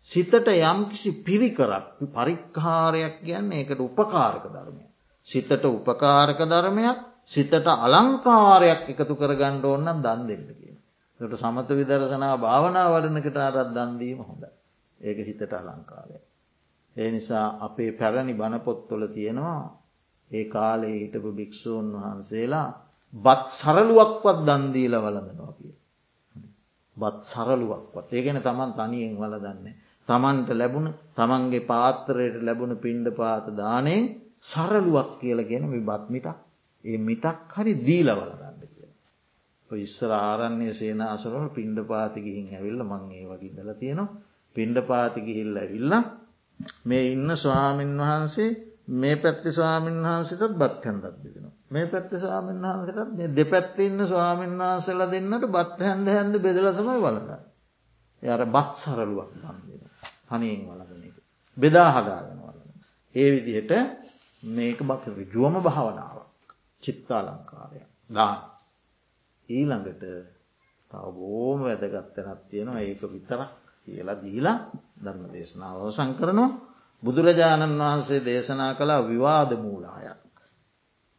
[0.07, 4.83] සිතට යම්කිසි පිරිකරක් පරික්කාරයක් කියන්න ඒකට උපකාරක ධර්මය.
[5.27, 10.77] සිතට උපකාරක ධර්මයක් සිතට අලංකාරයක් එකතු කරගණ්ඩ ඕන්නම් දන් දෙන්න කියන.
[11.19, 14.43] ට සමත විදර්ශනා භාවනා වඩනකට අරත් දන්දීම හොඳ.
[15.01, 16.17] ඒක හිතට අලංකාරය.
[16.95, 19.61] ඒ නිසා අපේ පැරණි බණපොත්තුල තියෙනවා
[20.31, 22.67] ඒ කාලේ හිටපු භික්‍ෂූන් වහන්සේලා
[23.13, 25.73] බත් සරලුවක්වත් දන්දීල වලඳනවා කිය.
[26.97, 29.75] බත් සරලුවක්වත් ඒගෙන තමන් තනියෙන් වල දන්නේ.
[30.07, 34.03] තමන්ට ලැබුණ තමන්ගේ පාත්තරයට ලැබුණ පිණ්ඩ පාත දානයෙන්
[34.41, 36.37] සරලුවක් කියලගෙන විබත් මිටක්
[36.83, 38.91] ඒ මිටක් හරි දීලවල ගන්න කිය.
[39.69, 44.13] ඉස්සර ආරන්නේ සේනාසරල පිණ්ඩ පාතිගිහින් ඇවිල්ල මං ඒ වගේ දල තියෙනවා
[44.55, 45.93] පිණ්ඩ පාතිගිහිල්ල ඇවිල්ල
[46.83, 48.51] මේ ඉන්න ස්වාමීන් වහන්සේ
[48.93, 51.51] මේ පැත්ති ස්වාමීන් වහන්සටත් බත් හැන්දක් දෙෙන.
[51.71, 57.31] මේ පැත්ති ස්වාමීන් වහන්සටත් මේ දෙපැත්ති ඉන්න ස්වාමීන් වහන්සල දෙන්නට බත් හැන්ද හැන්ද බෙදලතමයි වලද.
[58.23, 59.57] යට බත් සරලුවක් දම්
[60.25, 60.31] දෙෙන.
[60.31, 61.15] හනියෙන් වලදන එක.
[61.57, 62.69] බෙදා හදාගෙන වලන.
[63.15, 63.71] ඒ විදිහට
[64.43, 68.39] මේක බක රිජුවම භාවනාවක් චිත්තාලංකාරය දාන.
[69.49, 70.03] ඊළඟට
[70.91, 73.51] තව බෝම වැදගත්තනත් තියෙනවා ඒක විතරක්
[73.87, 74.57] කියලා දීලා
[74.97, 76.49] ධර්ම දේශනාව සංකරනවා
[77.03, 80.21] බුදුරජාණන් වහන්සේ දේශනා කලා විවාද මූලායක්.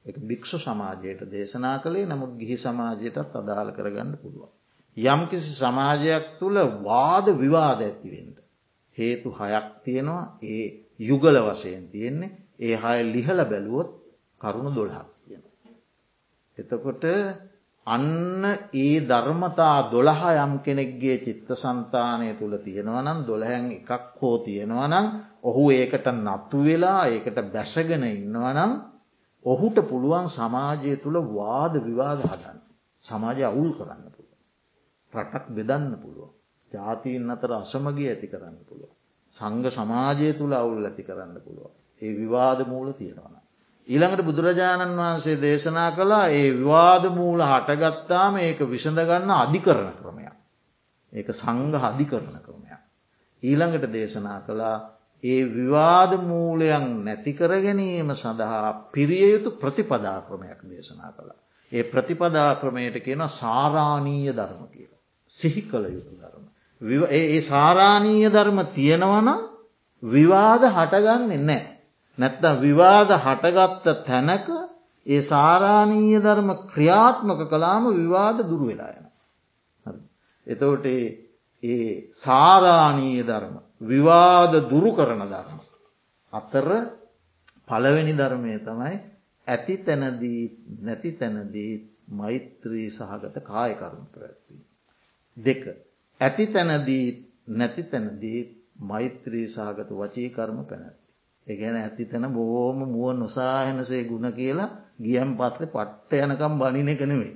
[0.05, 4.53] එක භික්‍ෂු සමාජයට දේශනා කළේ නමුත් ගිහි සමාජයටත් අදාළ කරගන්න පුළුවන්.
[4.97, 8.39] යම්කිසි සමාජයක් තුළ වාද විවාද ඇතිවෙන්ට.
[8.99, 10.65] හේතු හයක් තියෙනවා ඒ
[11.01, 13.89] යුගල වශයෙන් තියෙන්නේ ඒ හය ලිහල බැලුවොත්
[14.41, 15.43] කරුණු දොළහක් තියෙන.
[16.59, 17.05] එතකොට
[17.87, 18.45] අන්න
[18.75, 25.07] ඒ ධර්මතා දොළහා යම් කෙනෙක්ගේ චිත්ත සන්තානය තුළ තියෙනවනම් දොළහැන් එකක් හෝ තියෙනවනම්
[25.43, 28.73] ඔහු ඒකට නත්තු වෙලා ඒකට බැසගෙන ඉන්නවනම්
[29.45, 32.59] ඔහුට පුළුවන් සමාජය තුළ වාද විවාද හදන්න.
[33.05, 34.35] සමාජය අවුල් කරන්න පුළුව.
[35.13, 36.31] රටක් බෙදන්න පුළුව.
[36.77, 38.93] ජාතීන් අතර අසමගිය ඇති කරන්න පුළුව.
[39.37, 41.71] සංග සමාජය තුළ අවුල් ඇති කරන්න පුළුව.
[42.03, 43.37] ඒ විවාද මූල තියෙනවන.
[43.89, 50.37] ඊළඟට බුදුරජාණන් වහන්සේ දේශනා කළා ඒ විවාද මූල හටගත්තාම ඒක විසඳගන්න අධිකරන ක්‍රමයක්.
[51.13, 52.83] ඒක සංග අධිකරන ක්‍රමයක්.
[53.43, 54.77] ඊළඟට දේශනා කළා
[55.25, 61.41] ඒ විවාද මූලයන් නැතිකර ගැනීම සඳහා පිරිය යුතු ප්‍රතිපදා ක්‍රමයක් දේශනා කළා.
[61.73, 65.03] ඒ ප්‍රතිපදා ක්‍රමයට කියන සාරාණීය ධර්ම කියලා.
[65.33, 66.46] සිහි කළ යුතු ධර්ම.
[66.81, 69.29] ඒ සාරාණීය ධර්ම තියෙනවන
[70.03, 71.63] විවාද හටගන්නේ නෑ.
[72.19, 74.49] නැත්තම් විවාද හටගත්ත තැනක
[75.07, 79.07] ඒ සාරාණීය ධර්ම ක්‍රියාත්මක කලාම විවාද දුරු වෙලායන.
[80.47, 80.87] එතවට
[81.63, 85.59] ඒ සාරාණීය ධර්ම විවාද දුරු කරන ධර්ම.
[86.33, 86.69] අතර
[87.69, 88.95] පළවෙනි ධර්මය තමයි
[89.47, 90.43] ඇති තැනදී
[90.83, 91.73] නැති තැනදී
[92.11, 94.63] මෛත්‍රී සහගත කායකරුණ පැත්වී.
[95.37, 95.63] දෙක
[96.21, 97.07] ඇති තැනදී
[97.51, 98.41] නැති තැනදී
[98.83, 101.05] මෛත්‍රී සාගත වචී කර්ම පැනැත්ති.
[101.47, 107.33] එකන ඇති තැන බෝම මුව නොසාහෙනසේ ගුණ කියලා ගියම් පත්ල පට්ට යනකම් බනින එකනෙවේ.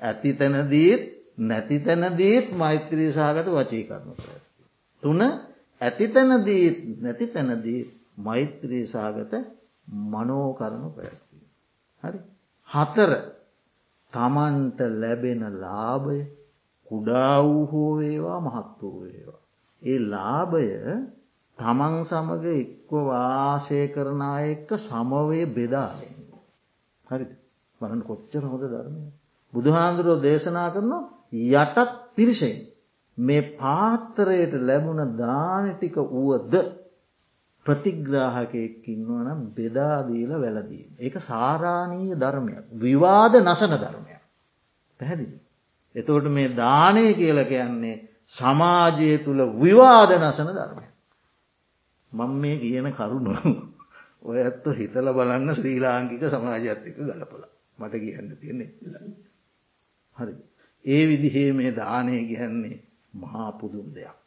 [0.00, 1.02] ඇති තැනදීත්
[1.40, 4.62] නැති තැනදීත් මෛත්‍රී සාගත වචී කර්ම පැත්ති.
[5.02, 5.20] තුන
[5.80, 9.32] ඇති තැනදීත් නැති තැනදීත් මෛත්‍රී සාගත
[10.06, 11.36] මනෝකරණු පැත්ති.
[12.04, 12.18] හරි.
[12.68, 13.12] හතර
[14.12, 16.18] තමන්ට ලැබෙන ලාභය
[16.94, 19.40] කුඩා වූ හෝ වේවා මහත් වූ වේවා.
[19.82, 20.68] ඒ ලාභය
[21.58, 26.14] තමන් සමඟ එක්ව වාසය කරනා එක්ක සමවය බෙදාලෙන්.
[27.06, 27.26] හරි
[27.80, 29.02] බලන්න කොච්චර හොඳ ධර්මය.
[29.52, 32.56] බුදුහාන්දුරුවෝ දේශනා කරනවා යටත් පිරිසෙන්
[33.18, 36.54] මේ පාත්තරයට ලැබුණ දානටික වුවද
[37.66, 40.84] ප්‍රතිග්‍රාහකයකින්වනම් බෙදාදීල වැලදී.
[40.98, 44.22] ඒක සාරාණීය ධර්මයක් විවාද නසන ධර්මයක්.
[45.00, 45.43] පැහැදිලි.
[45.94, 47.96] එතකොට මේ දානය කියල කියන්නේ
[48.28, 50.86] සමාජය තුළ විවාද නසන ධර්මය.
[52.12, 53.32] මං මේ කියන කරුණු
[54.22, 57.44] ඔය ඇත්ත හිතල බලන්න ශ්‍රී ලාංකික සමාජත්තික ගලපල
[57.78, 58.60] මට කියන්න තියෙන
[60.16, 60.34] හරි.
[60.84, 62.76] ඒ විදිහේ මේ දානය ගැන්නේ
[63.14, 64.18] මහා පුදුම් දෙයක්.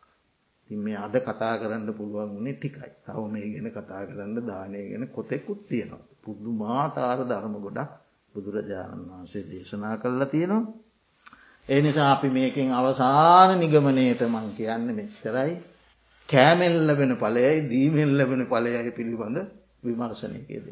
[0.70, 5.07] තින් මේ අද කතා කරන්න පුළුවන් වුණේ ටිකයි තව මේ ගැන කතා කරන්න දානය ගැන
[5.09, 6.03] කොතෙකුත් තියෙනවා.
[6.24, 7.91] පුද්දු මාතාර ධර්ම ගොඩක්
[8.36, 10.86] බුදුරජාණන් වහන්සේ දේශනා කරලා තියෙනවා.
[11.70, 15.53] ඒ නිසා අපි මේකින් අවසාන නිගමනයට මං කියන්න මෙච්චරයි
[16.30, 19.38] කෑමෙල් ලැබෙන පලයයි දීමෙල් ලැබෙන පලයයි පිළිබඳ
[19.84, 20.68] විමර්ශනයකේද.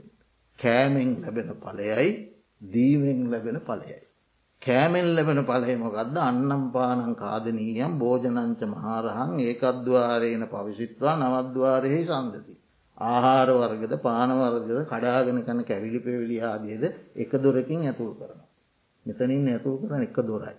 [0.59, 2.09] කෑමෙන් ලැබෙන පලයයි
[2.61, 3.99] දීමෙන් ලැබෙන පලයයි.
[4.61, 12.55] කෑමෙන් ලැබෙන පලයමොකක්ද අන්නම් පානං කාදනීයම් භෝජනංච මහාරහන් ඒකද්වාරයන පවිසිත්වා නවද්වාරයෙහි සන්දති.
[12.97, 16.83] ආහාර වර්ගද පානවර්ගද කඩාගෙන කන කැවිලි පෙවිලි ආදියද
[17.15, 18.39] එක දොරකින් ඇතුල් කරන.
[19.05, 20.55] මෙතනින් ඇතුල් කරන එක දොරයි.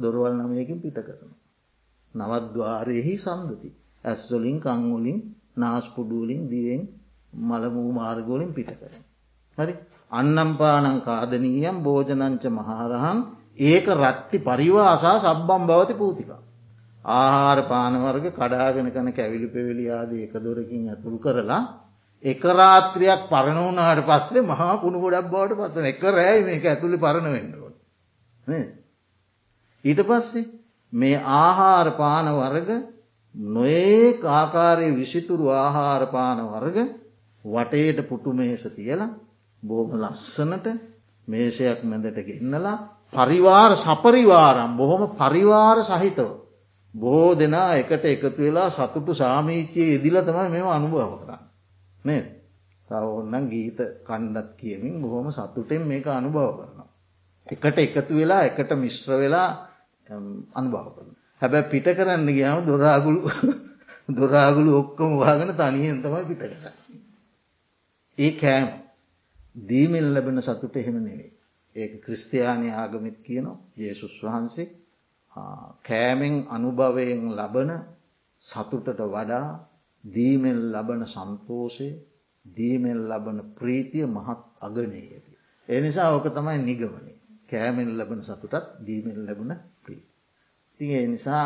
[0.00, 1.30] දොරවල් නමයකින් පිට කරන.
[2.14, 3.70] නවද්වාරයෙහි සන්දති.
[4.04, 5.18] ඇස්වලින් කංවලින්
[5.56, 6.82] නාස්පුඩුවලින් දියෙන්
[7.42, 9.02] මළමූ මාර්ගෝලින් පිට කරන.
[9.58, 9.74] හරි
[10.12, 13.18] අන්නම්පානං කාදනීයම් භෝජනංච මහාරහන්
[13.62, 16.30] ඒක රත්ති පරිවාසා සබ්බම් බවති පූතික.
[17.04, 21.62] ආහාර පානවර්ග කඩාගෙන කන කැවිලි පෙවිලියාද එක දොරකින් ඇතුරු කරලා
[22.24, 27.76] එක රාත්‍රයක් පරණවනාට පස්සේ මහා කුණු ගොඩක් බවට පත්වන එක රෑයි මේක ඇතුළි පරණ වෙන්නුවට.
[29.84, 30.50] ඊට පස්සේ
[30.92, 32.70] මේ ආහාර පාන වර්ග
[33.34, 36.78] නොඒ ආකාරය විසිතුරු ආහාර පාන වර්ග
[37.44, 39.10] වටේට පුටු මේස තියලා
[39.62, 40.66] බෝම ලස්සනට
[41.28, 42.78] මේසයක් මැදට ගෙන්නලා
[43.12, 46.30] පරිවාර සපරිවාරම් බොහොම පරිවාර සහිතව.
[46.94, 51.42] බොහෝ දෙනා එකට එකතු වෙලා සතුටු සාමීචයේ ඉදිල තමයි මෙම අනුභව කරන්න.
[52.04, 52.22] නේ
[52.88, 56.88] තව ඔන්නන් ගීත කණ්ඩත් කියමින් බොහොම සතුටෙන් මේක අනුභව කරනවා.
[57.46, 59.48] එකට එකතු වෙලා එකට මිශ්‍ර වෙලා
[60.10, 61.10] අනුභව කරන.
[61.42, 63.22] හැබැ පිට කරන්න ගියාම දොරාගුළු
[64.16, 66.72] දොරාගුළු ඔක්කොම වාගෙන තනියෙන් තමයි පිට කර.
[68.18, 68.68] ඒ කෑම
[69.56, 71.30] දීමෙන් ලැබෙන සතුට එහෙම නෙවේ.
[71.76, 74.68] ඒක ක්‍රස්තියානය ආගමිත් කියනවා යේසුස් වහන්සේ
[75.84, 77.70] කෑමෙන් අනුභවයෙන් ලබන
[78.42, 79.48] සතුටට වඩා
[80.04, 81.88] දීමෙන් ලබන සන්තෝෂය
[82.44, 85.18] දීමෙන් ලබන ප්‍රීතිය මහත් අගනයකි.
[85.68, 87.19] ඒ නිසා ඕක තමයි නිගමනේ
[87.50, 90.02] කෑමෙන් ලබන සතුටත් දීමෙන් ලැබුණ ප්‍රී.
[90.80, 91.44] තිඒ නිසා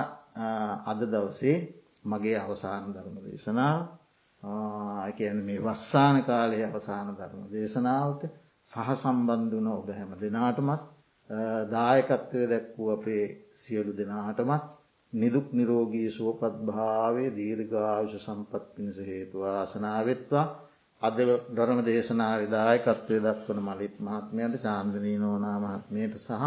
[0.84, 1.58] අද දවසේ
[2.04, 3.78] මගේ අවසාන ධර්ම දේශනාව
[5.12, 8.22] කියන මේ වස්සාන කාලය අවසාන ධර්ම දේශනාවට
[8.66, 10.82] සහ සම්බන්ධ වන ඔබ හැම දෙනාටමත්
[11.70, 13.24] දායකත්වය දැක්වූ අපේ
[13.54, 14.64] සියලු දෙනාටමත්
[15.12, 20.46] නිදුක් නිරෝගී සුවපත් භාවේ දීර්ඝාවිශ සම්පත් පිණිස හේතුවා අසනාවෙත්වා
[21.04, 21.18] අද
[21.50, 26.44] ධරම දේශනා විදායකත්වය දක්වන මලිත් මහත්මයට චාන්දනී නෝනා මහත්මයට සහ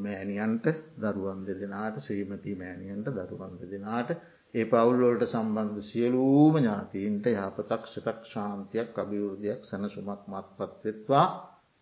[0.00, 0.66] මෑණියන්ට
[0.98, 4.10] දරුවන් දෙදෙනට ශ්‍රීමති මෑණියන්ට දරුවන් දෙදෙනට
[4.54, 11.26] ඒ පවුල්ලොලට සම්බන්ධ සියලූම ඥාතීන්ට යහපතක් සිතක් ශාන්තියක් අභිවෘධයක් සැනසුමක් මත්පත්වෙත්වා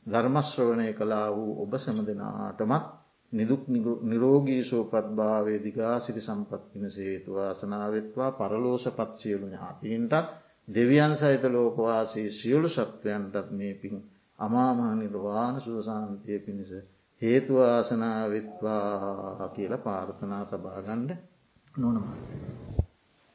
[0.06, 2.86] ධර්මශ්‍රවණය කලා වූ ඔබ සැම දෙනාටමත්
[3.32, 3.62] නිදුක්
[4.04, 10.30] නිරෝගී සෝපත්භාවේ දිගාසිරි සම්පත්තින සේතුවා සනාවත්වා පරලෝස පත් සියලු ඥාතීන්ටත්
[10.70, 13.94] දෙවියන් සහිත ලෝකවාසේ සියලු සත්වයන්ටත් මේ පින්
[14.38, 16.72] අමාමහ නිර්වාණ සුවසාන්තිය පිණිස
[17.22, 18.84] හේතුවාසනාවෙත්වා
[19.50, 21.10] කියල පාර්ථනා තබාගණ්ඩ
[21.74, 22.14] නොනමයි.